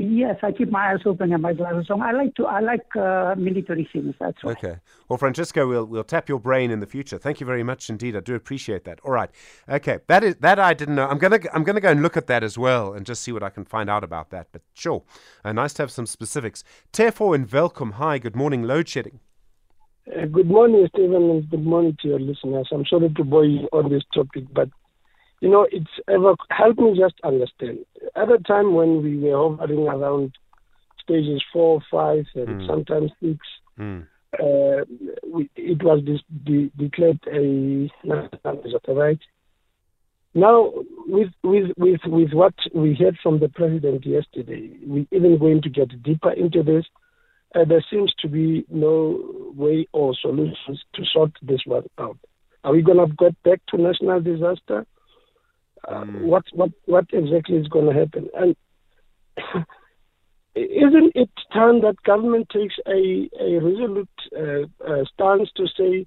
Yes, 0.00 0.38
I 0.42 0.50
keep 0.52 0.70
my 0.70 0.92
eyes 0.92 1.00
open 1.04 1.30
and 1.30 1.42
my 1.42 1.52
glasses 1.52 1.90
on. 1.90 2.00
I 2.00 2.12
like 2.12 2.34
to. 2.36 2.46
I 2.46 2.60
like 2.60 2.96
uh, 2.96 3.34
military 3.36 3.86
things. 3.92 4.14
That's 4.18 4.42
right. 4.42 4.56
Okay. 4.56 4.76
Well, 5.08 5.18
Francisco, 5.18 5.68
we'll 5.68 5.84
we'll 5.84 6.04
tap 6.04 6.26
your 6.26 6.40
brain 6.40 6.70
in 6.70 6.80
the 6.80 6.86
future. 6.86 7.18
Thank 7.18 7.38
you 7.38 7.46
very 7.46 7.62
much 7.62 7.90
indeed. 7.90 8.16
I 8.16 8.20
do 8.20 8.34
appreciate 8.34 8.84
that. 8.84 8.98
All 9.04 9.12
right. 9.12 9.30
Okay. 9.68 9.98
That 10.06 10.24
is 10.24 10.36
that 10.36 10.58
I 10.58 10.72
didn't 10.72 10.94
know. 10.94 11.06
I'm 11.06 11.18
gonna 11.18 11.40
I'm 11.52 11.64
gonna 11.64 11.82
go 11.82 11.90
and 11.90 12.02
look 12.02 12.16
at 12.16 12.28
that 12.28 12.42
as 12.42 12.56
well 12.56 12.94
and 12.94 13.04
just 13.04 13.20
see 13.22 13.32
what 13.32 13.42
I 13.42 13.50
can 13.50 13.66
find 13.66 13.90
out 13.90 14.02
about 14.02 14.30
that. 14.30 14.48
But 14.52 14.62
sure, 14.72 15.02
uh, 15.44 15.52
nice 15.52 15.74
to 15.74 15.82
have 15.82 15.90
some 15.90 16.06
specifics. 16.06 16.64
Therefore, 16.92 17.34
in 17.34 17.46
Welkom. 17.46 17.92
hi. 17.92 18.18
Good 18.18 18.36
morning. 18.36 18.62
Load 18.62 18.88
shedding. 18.88 19.20
Uh, 20.10 20.24
good 20.24 20.48
morning, 20.48 20.88
Stephen, 20.94 21.30
and 21.30 21.50
good 21.50 21.64
morning 21.64 21.96
to 22.00 22.08
your 22.08 22.20
listeners. 22.20 22.68
I'm 22.72 22.86
sorry 22.86 23.10
to 23.10 23.24
bore 23.24 23.44
you 23.44 23.68
on 23.72 23.90
this 23.90 24.02
topic, 24.14 24.44
but 24.52 24.70
you 25.40 25.48
know, 25.48 25.66
it's 25.70 25.90
ever 26.08 26.34
help 26.50 26.78
me 26.78 26.98
just 26.98 27.14
understand. 27.24 27.78
At 28.14 28.30
a 28.30 28.38
time 28.38 28.74
when 28.74 29.02
we 29.02 29.16
were 29.18 29.56
hovering 29.56 29.88
around 29.88 30.32
stages 31.02 31.42
four, 31.52 31.80
five, 31.90 32.26
and 32.34 32.60
Mm. 32.60 32.66
sometimes 32.66 33.10
six, 33.22 33.38
Mm. 33.78 34.06
uh, 34.38 34.84
we, 35.26 35.48
it 35.56 35.82
was 35.82 36.02
dis- 36.04 36.30
de- 36.44 36.70
declared 36.76 37.18
a 37.26 37.90
national 38.04 38.62
disaster, 38.62 38.92
right? 38.94 39.18
Now, 40.34 40.72
with, 41.06 41.32
with, 41.42 41.72
with, 41.76 42.00
with 42.06 42.32
what 42.32 42.54
we 42.72 42.94
heard 42.94 43.18
from 43.22 43.40
the 43.40 43.48
president 43.48 44.06
yesterday, 44.06 44.70
we're 44.86 45.06
even 45.10 45.38
going 45.38 45.62
to 45.62 45.68
get 45.70 46.02
deeper 46.04 46.30
into 46.30 46.62
this. 46.62 46.84
Uh, 47.54 47.64
there 47.64 47.84
seems 47.90 48.14
to 48.20 48.28
be 48.28 48.64
no 48.70 49.18
way 49.56 49.88
or 49.92 50.14
solutions 50.14 50.84
to 50.94 51.04
sort 51.12 51.32
this 51.42 51.62
one 51.66 51.82
out. 51.98 52.16
Are 52.62 52.72
we 52.72 52.82
going 52.82 52.98
to 52.98 53.12
get 53.16 53.42
back 53.42 53.60
to 53.70 53.78
national 53.78 54.20
disaster? 54.20 54.86
Uh, 55.88 56.04
What 56.04 56.44
what 56.52 56.70
what 56.86 57.06
exactly 57.12 57.56
is 57.56 57.68
going 57.68 57.86
to 57.86 57.98
happen? 57.98 58.28
And 58.34 58.56
isn't 60.54 61.12
it 61.14 61.30
time 61.52 61.80
that 61.82 62.02
government 62.04 62.48
takes 62.50 62.74
a 62.86 63.28
a 63.40 63.58
resolute 63.58 64.08
uh, 64.36 64.66
uh, 64.86 65.04
stance 65.12 65.50
to 65.56 65.66
say 65.76 66.06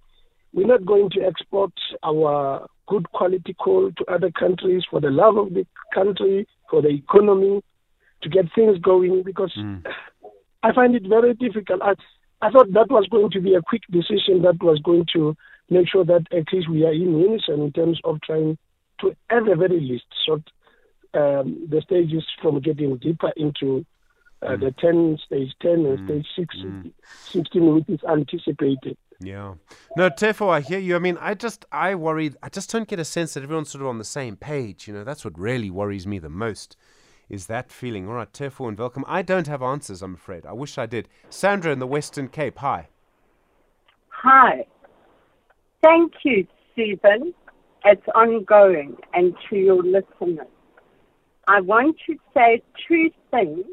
we're 0.53 0.67
not 0.67 0.85
going 0.85 1.09
to 1.11 1.21
export 1.21 1.73
our 2.03 2.67
good 2.87 3.09
quality 3.11 3.55
coal 3.59 3.91
to 3.97 4.05
other 4.11 4.29
countries 4.31 4.83
for 4.89 4.99
the 5.01 5.09
love 5.09 5.37
of 5.37 5.53
the 5.53 5.65
country, 5.93 6.47
for 6.69 6.81
the 6.81 6.89
economy, 6.89 7.63
to 8.21 8.29
get 8.29 8.45
things 8.53 8.77
going? 8.79 9.23
Because 9.23 9.53
I 10.63 10.73
find 10.73 10.95
it 10.95 11.07
very 11.07 11.33
difficult. 11.33 11.81
I, 11.81 11.93
I 12.41 12.51
thought 12.51 12.71
that 12.73 12.89
was 12.89 13.07
going 13.09 13.31
to 13.31 13.41
be 13.41 13.55
a 13.55 13.61
quick 13.61 13.83
decision 13.89 14.41
that 14.43 14.61
was 14.61 14.79
going 14.79 15.05
to 15.13 15.35
make 15.69 15.87
sure 15.89 16.05
that 16.05 16.27
at 16.31 16.51
least 16.53 16.69
we 16.69 16.85
are 16.85 16.93
in 16.93 17.17
unison 17.19 17.61
in 17.61 17.71
terms 17.71 17.99
of 18.03 18.21
trying 18.21 18.57
to, 19.03 19.15
at 19.29 19.45
the 19.45 19.55
very 19.55 19.79
least, 19.79 20.05
sort 20.25 20.41
um, 21.13 21.67
the 21.69 21.81
stages 21.81 22.23
from 22.41 22.59
getting 22.59 22.97
deeper 22.97 23.31
into 23.37 23.85
uh, 24.41 24.57
the 24.57 24.73
10, 24.79 25.19
stage 25.25 25.51
10 25.61 25.71
and 25.85 26.05
stage 26.05 26.25
6, 26.35 26.55
16, 27.31 27.75
which 27.75 27.89
is 27.89 27.99
anticipated. 28.09 28.97
Yeah. 29.19 29.53
No, 29.95 30.09
Tefo, 30.09 30.49
I 30.49 30.59
hear 30.61 30.79
you. 30.79 30.95
I 30.95 30.99
mean, 30.99 31.17
I 31.21 31.33
just, 31.33 31.65
I 31.71 31.95
worry, 31.95 32.33
I 32.41 32.49
just 32.49 32.71
don't 32.71 32.87
get 32.87 32.99
a 32.99 33.05
sense 33.05 33.35
that 33.35 33.43
everyone's 33.43 33.69
sort 33.69 33.81
of 33.81 33.87
on 33.87 33.99
the 33.99 34.03
same 34.03 34.35
page. 34.35 34.87
You 34.87 34.93
know, 34.93 35.03
that's 35.03 35.23
what 35.23 35.37
really 35.39 35.69
worries 35.69 36.05
me 36.05 36.19
the 36.19 36.29
most, 36.29 36.75
is 37.29 37.45
that 37.45 37.71
feeling. 37.71 38.07
All 38.07 38.15
right, 38.15 38.31
Tefo 38.31 38.67
and 38.67 38.77
Welkom. 38.77 39.03
I 39.07 39.21
don't 39.21 39.47
have 39.47 39.61
answers, 39.61 40.01
I'm 40.01 40.15
afraid. 40.15 40.45
I 40.45 40.53
wish 40.53 40.77
I 40.77 40.87
did. 40.87 41.07
Sandra 41.29 41.71
in 41.71 41.79
the 41.79 41.87
Western 41.87 42.27
Cape, 42.27 42.59
hi. 42.59 42.89
Hi. 44.09 44.65
Thank 45.81 46.13
you, 46.23 46.47
Stephen. 46.73 47.33
It's 47.85 48.07
ongoing 48.15 48.95
and 49.13 49.35
to 49.49 49.57
your 49.57 49.83
listeners. 49.83 50.47
I 51.47 51.59
want 51.59 51.97
to 52.07 52.15
say 52.33 52.61
two 52.87 53.09
things. 53.29 53.65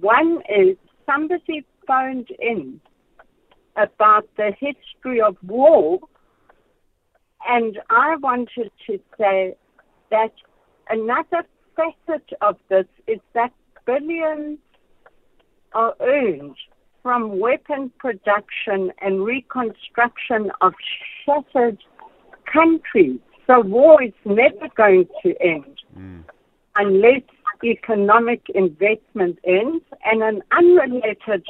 One 0.00 0.42
is 0.48 0.76
somebody 1.06 1.64
phoned 1.86 2.28
in 2.40 2.80
about 3.76 4.28
the 4.36 4.52
history 4.58 5.20
of 5.20 5.36
war, 5.46 6.00
and 7.48 7.78
I 7.88 8.16
wanted 8.16 8.72
to 8.88 8.98
say 9.16 9.54
that 10.10 10.32
another 10.90 11.44
facet 11.76 12.28
of 12.40 12.56
this 12.68 12.86
is 13.06 13.20
that 13.34 13.52
billions 13.86 14.58
are 15.72 15.94
earned 16.00 16.56
from 17.02 17.38
weapon 17.38 17.92
production 17.98 18.92
and 19.00 19.24
reconstruction 19.24 20.50
of 20.60 20.74
shattered 21.24 21.78
countries. 22.52 23.20
So 23.46 23.60
war 23.60 24.02
is 24.02 24.12
never 24.24 24.68
going 24.76 25.06
to 25.22 25.34
end 25.40 25.80
mm. 25.96 26.22
unless 26.76 27.22
economic 27.64 28.42
investment 28.54 29.38
ends. 29.44 29.84
And 30.04 30.22
an 30.22 30.42
unrelated 30.52 31.46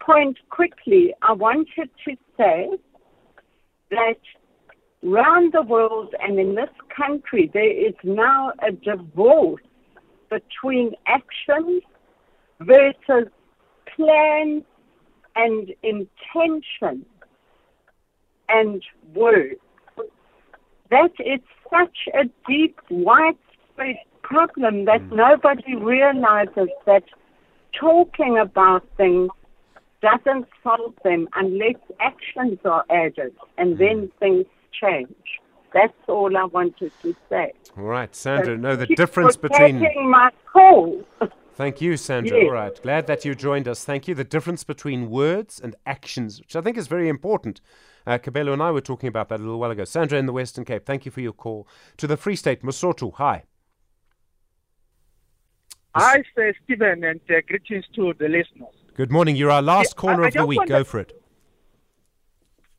point 0.00 0.38
quickly, 0.50 1.14
I 1.22 1.32
wanted 1.32 1.90
to 2.04 2.16
say 2.36 2.70
that 3.90 4.20
round 5.02 5.52
the 5.52 5.62
world 5.62 6.14
and 6.20 6.38
in 6.38 6.54
this 6.54 6.70
country, 6.94 7.50
there 7.52 7.70
is 7.70 7.94
now 8.04 8.52
a 8.66 8.72
divorce 8.72 9.62
between 10.30 10.94
actions 11.06 11.82
versus 12.60 13.28
plans 13.94 14.62
and 15.34 15.74
intention 15.82 17.04
and 18.48 18.82
words. 19.14 19.60
That 20.92 21.12
is 21.20 21.40
such 21.70 21.96
a 22.12 22.24
deep, 22.46 22.78
widespread 22.90 23.96
problem 24.20 24.84
that 24.84 25.00
hmm. 25.00 25.16
nobody 25.16 25.74
realizes 25.74 26.68
that 26.84 27.04
talking 27.72 28.36
about 28.36 28.86
things 28.98 29.30
doesn't 30.02 30.46
solve 30.62 30.92
them 31.02 31.28
unless 31.34 31.76
actions 31.98 32.58
are 32.66 32.84
added 32.90 33.34
and 33.56 33.72
hmm. 33.72 33.78
then 33.78 34.12
things 34.20 34.44
change. 34.78 35.16
That's 35.72 35.94
all 36.08 36.36
I 36.36 36.44
wanted 36.44 36.92
to 37.00 37.16
say. 37.30 37.54
All 37.78 37.84
right, 37.84 38.14
Sandra. 38.14 38.54
So 38.54 38.60
No, 38.60 38.76
the 38.76 38.94
difference 38.94 39.38
between. 39.38 39.80
my 40.10 40.28
call. 40.52 41.02
Thank 41.54 41.80
you, 41.80 41.96
Sandra. 41.96 42.36
Yes. 42.36 42.46
All 42.46 42.52
right. 42.52 42.82
Glad 42.82 43.06
that 43.06 43.24
you 43.24 43.34
joined 43.34 43.66
us. 43.66 43.82
Thank 43.82 44.08
you. 44.08 44.14
The 44.14 44.24
difference 44.24 44.62
between 44.62 45.08
words 45.08 45.58
and 45.58 45.74
actions, 45.86 46.38
which 46.38 46.54
I 46.54 46.60
think 46.60 46.76
is 46.76 46.86
very 46.86 47.08
important. 47.08 47.62
Uh, 48.06 48.18
Kabelo 48.18 48.52
and 48.52 48.62
I 48.62 48.70
were 48.70 48.80
talking 48.80 49.08
about 49.08 49.28
that 49.28 49.38
a 49.38 49.42
little 49.42 49.58
while 49.60 49.70
ago. 49.70 49.84
Sandra 49.84 50.18
in 50.18 50.26
the 50.26 50.32
Western 50.32 50.64
Cape, 50.64 50.84
thank 50.84 51.04
you 51.04 51.12
for 51.12 51.20
your 51.20 51.32
call. 51.32 51.68
To 51.98 52.06
the 52.06 52.16
Free 52.16 52.36
State, 52.36 52.62
Masoto, 52.62 53.12
hi. 53.14 53.44
Hi, 55.94 56.22
Sir 56.34 56.54
Stephen, 56.64 57.04
and 57.04 57.20
uh, 57.28 57.34
greetings 57.46 57.84
to 57.94 58.14
the 58.18 58.28
listeners. 58.28 58.74
Good 58.94 59.10
morning. 59.10 59.36
You're 59.36 59.50
our 59.50 59.62
last 59.62 59.94
Yeah, 59.96 60.00
caller 60.00 60.26
of 60.26 60.34
the 60.34 60.46
week. 60.46 60.66
Go 60.66 60.84
for 60.84 61.00
it. 61.00 61.12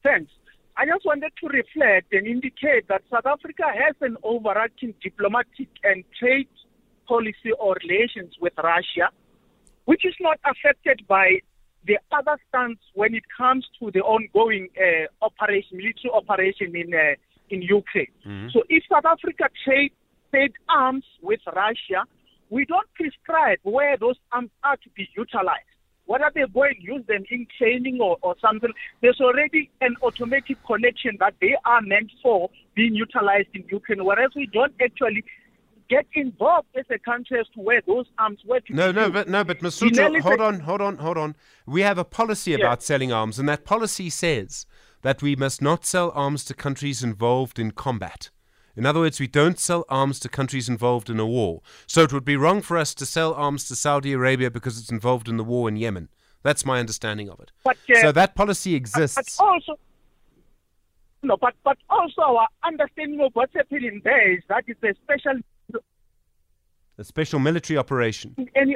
Thanks. 0.03 0.31
I 0.75 0.85
just 0.87 1.05
wanted 1.05 1.31
to 1.39 1.47
reflect 1.47 2.11
and 2.13 2.25
indicate 2.25 2.87
that 2.87 3.03
South 3.11 3.27
Africa 3.27 3.65
has 3.67 3.95
an 4.01 4.17
overarching 4.23 4.95
diplomatic 5.03 5.69
and 5.83 6.03
trade 6.19 6.47
policy 7.07 7.51
or 7.59 7.75
relations 7.87 8.33
with 8.41 8.53
Russia, 8.57 9.09
which 9.85 10.03
is 10.05 10.15
not 10.19 10.39
affected 10.43 11.05
by 11.07 11.39
the 11.85 11.97
other 12.11 12.37
stance 12.49 12.79
when 12.93 13.13
it 13.13 13.23
comes 13.35 13.67
to 13.79 13.91
the 13.91 14.01
ongoing 14.01 14.69
uh, 14.77 15.25
operation, 15.25 15.77
military 15.77 16.11
operation 16.13 16.75
in 16.75 16.93
uh, 16.93 17.15
in 17.49 17.61
Ukraine. 17.61 18.11
So 18.51 18.63
if 18.69 18.83
South 18.91 19.05
Africa 19.05 19.49
trade 19.63 19.91
trade 20.31 20.53
arms 20.69 21.05
with 21.21 21.41
Russia, 21.47 22.03
we 22.49 22.65
don't 22.65 22.87
prescribe 22.95 23.59
where 23.63 23.97
those 23.97 24.15
arms 24.31 24.51
are 24.63 24.77
to 24.77 24.89
be 24.95 25.07
utilized. 25.15 25.69
Whether 26.05 26.29
they 26.35 26.43
go 26.53 26.63
and 26.63 26.75
use 26.79 27.05
them 27.07 27.23
in 27.31 27.47
training 27.57 27.99
or, 28.01 28.17
or 28.21 28.35
something, 28.41 28.71
there's 29.01 29.21
already 29.21 29.69
an 29.79 29.95
automatic 30.03 30.57
connection 30.65 31.17
that 31.19 31.35
they 31.39 31.55
are 31.63 31.81
meant 31.81 32.11
for 32.21 32.49
being 32.75 32.93
utilized 32.93 33.47
in 33.53 33.63
Ukraine, 33.69 34.03
whereas 34.03 34.31
we 34.35 34.47
don't 34.47 34.73
actually 34.81 35.23
get 35.95 36.05
involved 36.25 36.67
as 36.75 36.85
a 36.89 36.99
country 36.99 37.39
as 37.39 37.47
to 37.55 37.59
where 37.67 37.81
those 37.85 38.07
arms 38.17 38.39
were 38.45 38.59
No, 38.69 38.91
no, 38.91 39.09
but 39.09 39.27
no, 39.27 39.43
but 39.43 39.59
Masuto, 39.59 40.19
hold 40.27 40.41
on, 40.41 40.55
hold 40.61 40.81
on, 40.81 40.97
hold 40.97 41.17
on. 41.17 41.35
We 41.65 41.81
have 41.81 41.97
a 41.97 42.05
policy 42.19 42.51
Yeah. 42.51 42.57
about 42.57 42.81
selling 42.83 43.11
arms, 43.11 43.39
and 43.39 43.47
that 43.49 43.63
policy 43.65 44.09
says 44.09 44.65
that 45.01 45.21
we 45.21 45.35
must 45.35 45.61
not 45.61 45.85
sell 45.85 46.11
arms 46.25 46.45
to 46.45 46.53
countries 46.53 47.03
involved 47.03 47.59
in 47.59 47.71
combat. 47.71 48.31
In 48.75 48.85
other 48.87 49.01
words, 49.01 49.19
we 49.19 49.27
don't 49.27 49.59
sell 49.59 49.85
arms 49.87 50.19
to 50.21 50.29
countries 50.29 50.67
involved 50.67 51.09
in 51.09 51.19
a 51.19 51.27
war. 51.27 51.61
So 51.85 52.01
it 52.01 52.11
would 52.11 52.25
be 52.25 52.37
wrong 52.43 52.61
for 52.61 52.75
us 52.77 52.95
to 52.95 53.05
sell 53.05 53.31
arms 53.33 53.67
to 53.67 53.75
Saudi 53.75 54.13
Arabia 54.13 54.49
because 54.49 54.79
it's 54.79 54.91
involved 54.91 55.27
in 55.29 55.37
the 55.37 55.43
war 55.43 55.69
in 55.69 55.75
Yemen. 55.75 56.09
That's 56.41 56.65
my 56.65 56.79
understanding 56.79 57.29
of 57.29 57.39
it. 57.39 57.51
But, 57.63 57.77
uh, 57.95 58.01
so 58.01 58.11
that 58.11 58.33
policy 58.35 58.73
exists. 58.73 59.37
But 59.37 59.45
also, 59.45 59.73
no, 61.21 61.37
but 61.37 61.53
but 61.63 61.77
also 61.89 62.21
our 62.21 62.47
understanding 62.63 63.21
of 63.21 63.31
what's 63.33 63.53
happening 63.53 64.01
there 64.03 64.31
is 64.37 64.43
that 64.49 64.63
it's 64.67 64.83
a 64.83 64.93
special 65.03 65.39
a 66.97 67.03
special 67.03 67.39
military 67.39 67.77
operation. 67.77 68.35
any 68.55 68.75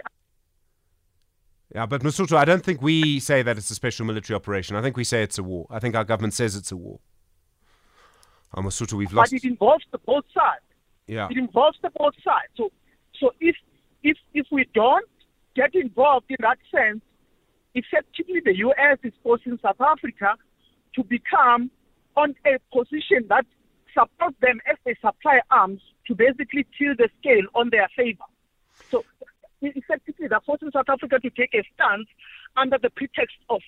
Yeah, 1.74 1.86
but 1.86 2.02
Masuto, 2.02 2.38
I 2.38 2.46
don't 2.46 2.64
think 2.64 2.82
we 2.82 3.20
say 3.20 3.44
that 3.44 3.58
it's 3.58 3.70
a 3.70 3.76
special 3.76 4.06
military 4.06 4.36
operation. 4.36 4.76
I 4.76 4.82
think 4.82 4.98
we 4.98 5.04
say 5.04 5.24
it's 5.24 5.38
a 5.38 5.44
war. 5.44 5.68
I 5.70 5.80
think 5.80 5.96
our 5.96 6.04
government 6.04 6.34
says 6.34 6.56
it's 6.56 6.72
a 6.72 6.78
war. 6.78 7.00
Ah, 8.54 8.60
oh, 8.60 8.62
Masuto, 8.62 8.94
we've 8.94 9.12
lost. 9.14 9.32
but 9.32 9.38
it 9.38 9.48
involves 9.48 9.86
the 9.92 9.98
both 10.00 10.26
sides. 10.34 10.64
Yeah. 11.08 11.28
It 11.30 11.38
involves 11.38 11.78
the 11.82 11.90
both 11.90 12.16
sides. 12.24 12.52
So 12.56 12.72
so 13.20 13.32
if 13.40 13.56
if 14.04 14.18
if 14.34 14.48
we 14.52 14.66
don't 14.74 15.08
get 15.56 15.76
involved 15.76 16.28
in 16.30 16.38
that 16.40 16.58
sense, 16.72 17.02
effectively 17.76 18.42
the 18.44 18.56
US 18.58 19.00
is 19.04 19.14
forcing 19.24 19.60
South 19.62 19.82
Africa 19.82 20.36
to 20.96 21.04
become 21.04 21.70
on 22.16 22.36
a 22.46 22.58
position 22.76 23.28
that 23.30 23.46
supports 23.94 24.38
them 24.42 24.60
as 24.70 24.78
they 24.86 24.96
supply 24.96 25.40
arms 25.52 25.82
to 26.08 26.16
basically 26.16 26.66
tilt 26.78 26.98
the 26.98 27.10
scale 27.20 27.46
on 27.54 27.70
their 27.70 27.88
favor. 27.96 28.24
So 28.90 29.04
effectively 29.62 30.28
they're 30.28 30.40
forcing 30.46 30.72
South 30.72 30.90
Africa 30.90 31.20
to 31.20 31.30
take 31.30 31.54
a 31.54 31.64
stance 31.74 32.08
under 32.56 32.78
the 32.82 32.90
pretext 32.90 33.38
of 33.50 33.62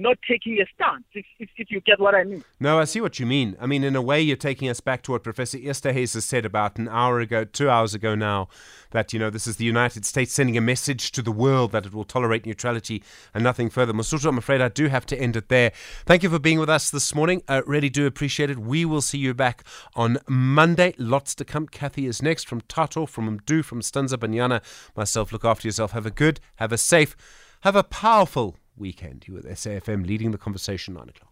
not 0.00 0.18
taking 0.26 0.60
a 0.60 0.66
stance, 0.74 1.04
if, 1.12 1.26
if, 1.38 1.48
if, 1.56 1.70
you 1.70 1.80
get 1.80 2.00
what 2.00 2.14
I 2.14 2.24
mean. 2.24 2.42
No, 2.58 2.78
I 2.78 2.84
see 2.84 3.00
what 3.00 3.20
you 3.20 3.26
mean. 3.26 3.56
I 3.60 3.66
mean, 3.66 3.84
in 3.84 3.94
a 3.94 4.02
way, 4.02 4.20
you're 4.20 4.36
taking 4.36 4.68
us 4.68 4.80
back 4.80 5.02
to 5.02 5.12
what 5.12 5.22
Professor 5.22 5.58
Esterhuis 5.58 6.14
has 6.14 6.24
said 6.24 6.46
about 6.46 6.78
an 6.78 6.88
hour 6.88 7.20
ago, 7.20 7.44
two 7.44 7.68
hours 7.68 7.94
ago 7.94 8.14
now, 8.14 8.48
that, 8.90 9.12
you 9.12 9.18
know, 9.18 9.30
this 9.30 9.46
is 9.46 9.56
the 9.56 9.64
United 9.64 10.04
States 10.04 10.32
sending 10.32 10.56
a 10.56 10.60
message 10.60 11.12
to 11.12 11.22
the 11.22 11.30
world 11.30 11.72
that 11.72 11.86
it 11.86 11.94
will 11.94 12.04
tolerate 12.04 12.46
neutrality 12.46 13.02
and 13.34 13.44
nothing 13.44 13.68
further. 13.68 13.92
Mosotho, 13.92 14.28
I'm 14.28 14.38
afraid 14.38 14.60
I 14.60 14.68
do 14.68 14.88
have 14.88 15.06
to 15.06 15.20
end 15.20 15.36
it 15.36 15.48
there. 15.48 15.72
Thank 16.06 16.22
you 16.22 16.30
for 16.30 16.38
being 16.38 16.58
with 16.58 16.70
us 16.70 16.90
this 16.90 17.14
morning. 17.14 17.42
I 17.46 17.58
really 17.58 17.90
do 17.90 18.06
appreciate 18.06 18.50
it. 18.50 18.58
We 18.58 18.84
will 18.84 19.02
see 19.02 19.18
you 19.18 19.34
back 19.34 19.64
on 19.94 20.18
Monday. 20.28 20.94
Lots 20.98 21.34
to 21.36 21.44
come. 21.44 21.66
Kathy 21.66 22.06
is 22.06 22.22
next 22.22 22.48
from 22.48 22.62
Tato, 22.62 23.06
from 23.06 23.38
Mdu, 23.38 23.64
from 23.64 23.82
Stanza 23.82 24.16
Banyana. 24.16 24.62
Myself, 24.96 25.32
look 25.32 25.44
after 25.44 25.68
yourself. 25.68 25.92
Have 25.92 26.06
a 26.06 26.10
good, 26.10 26.40
have 26.56 26.72
a 26.72 26.78
safe, 26.78 27.16
have 27.62 27.76
a 27.76 27.82
powerful 27.84 28.56
weekend. 28.80 29.26
You 29.28 29.34
with 29.34 29.46
SAFM 29.46 30.06
leading 30.06 30.32
the 30.32 30.38
conversation, 30.38 30.94
9 30.94 31.08
o'clock. 31.10 31.29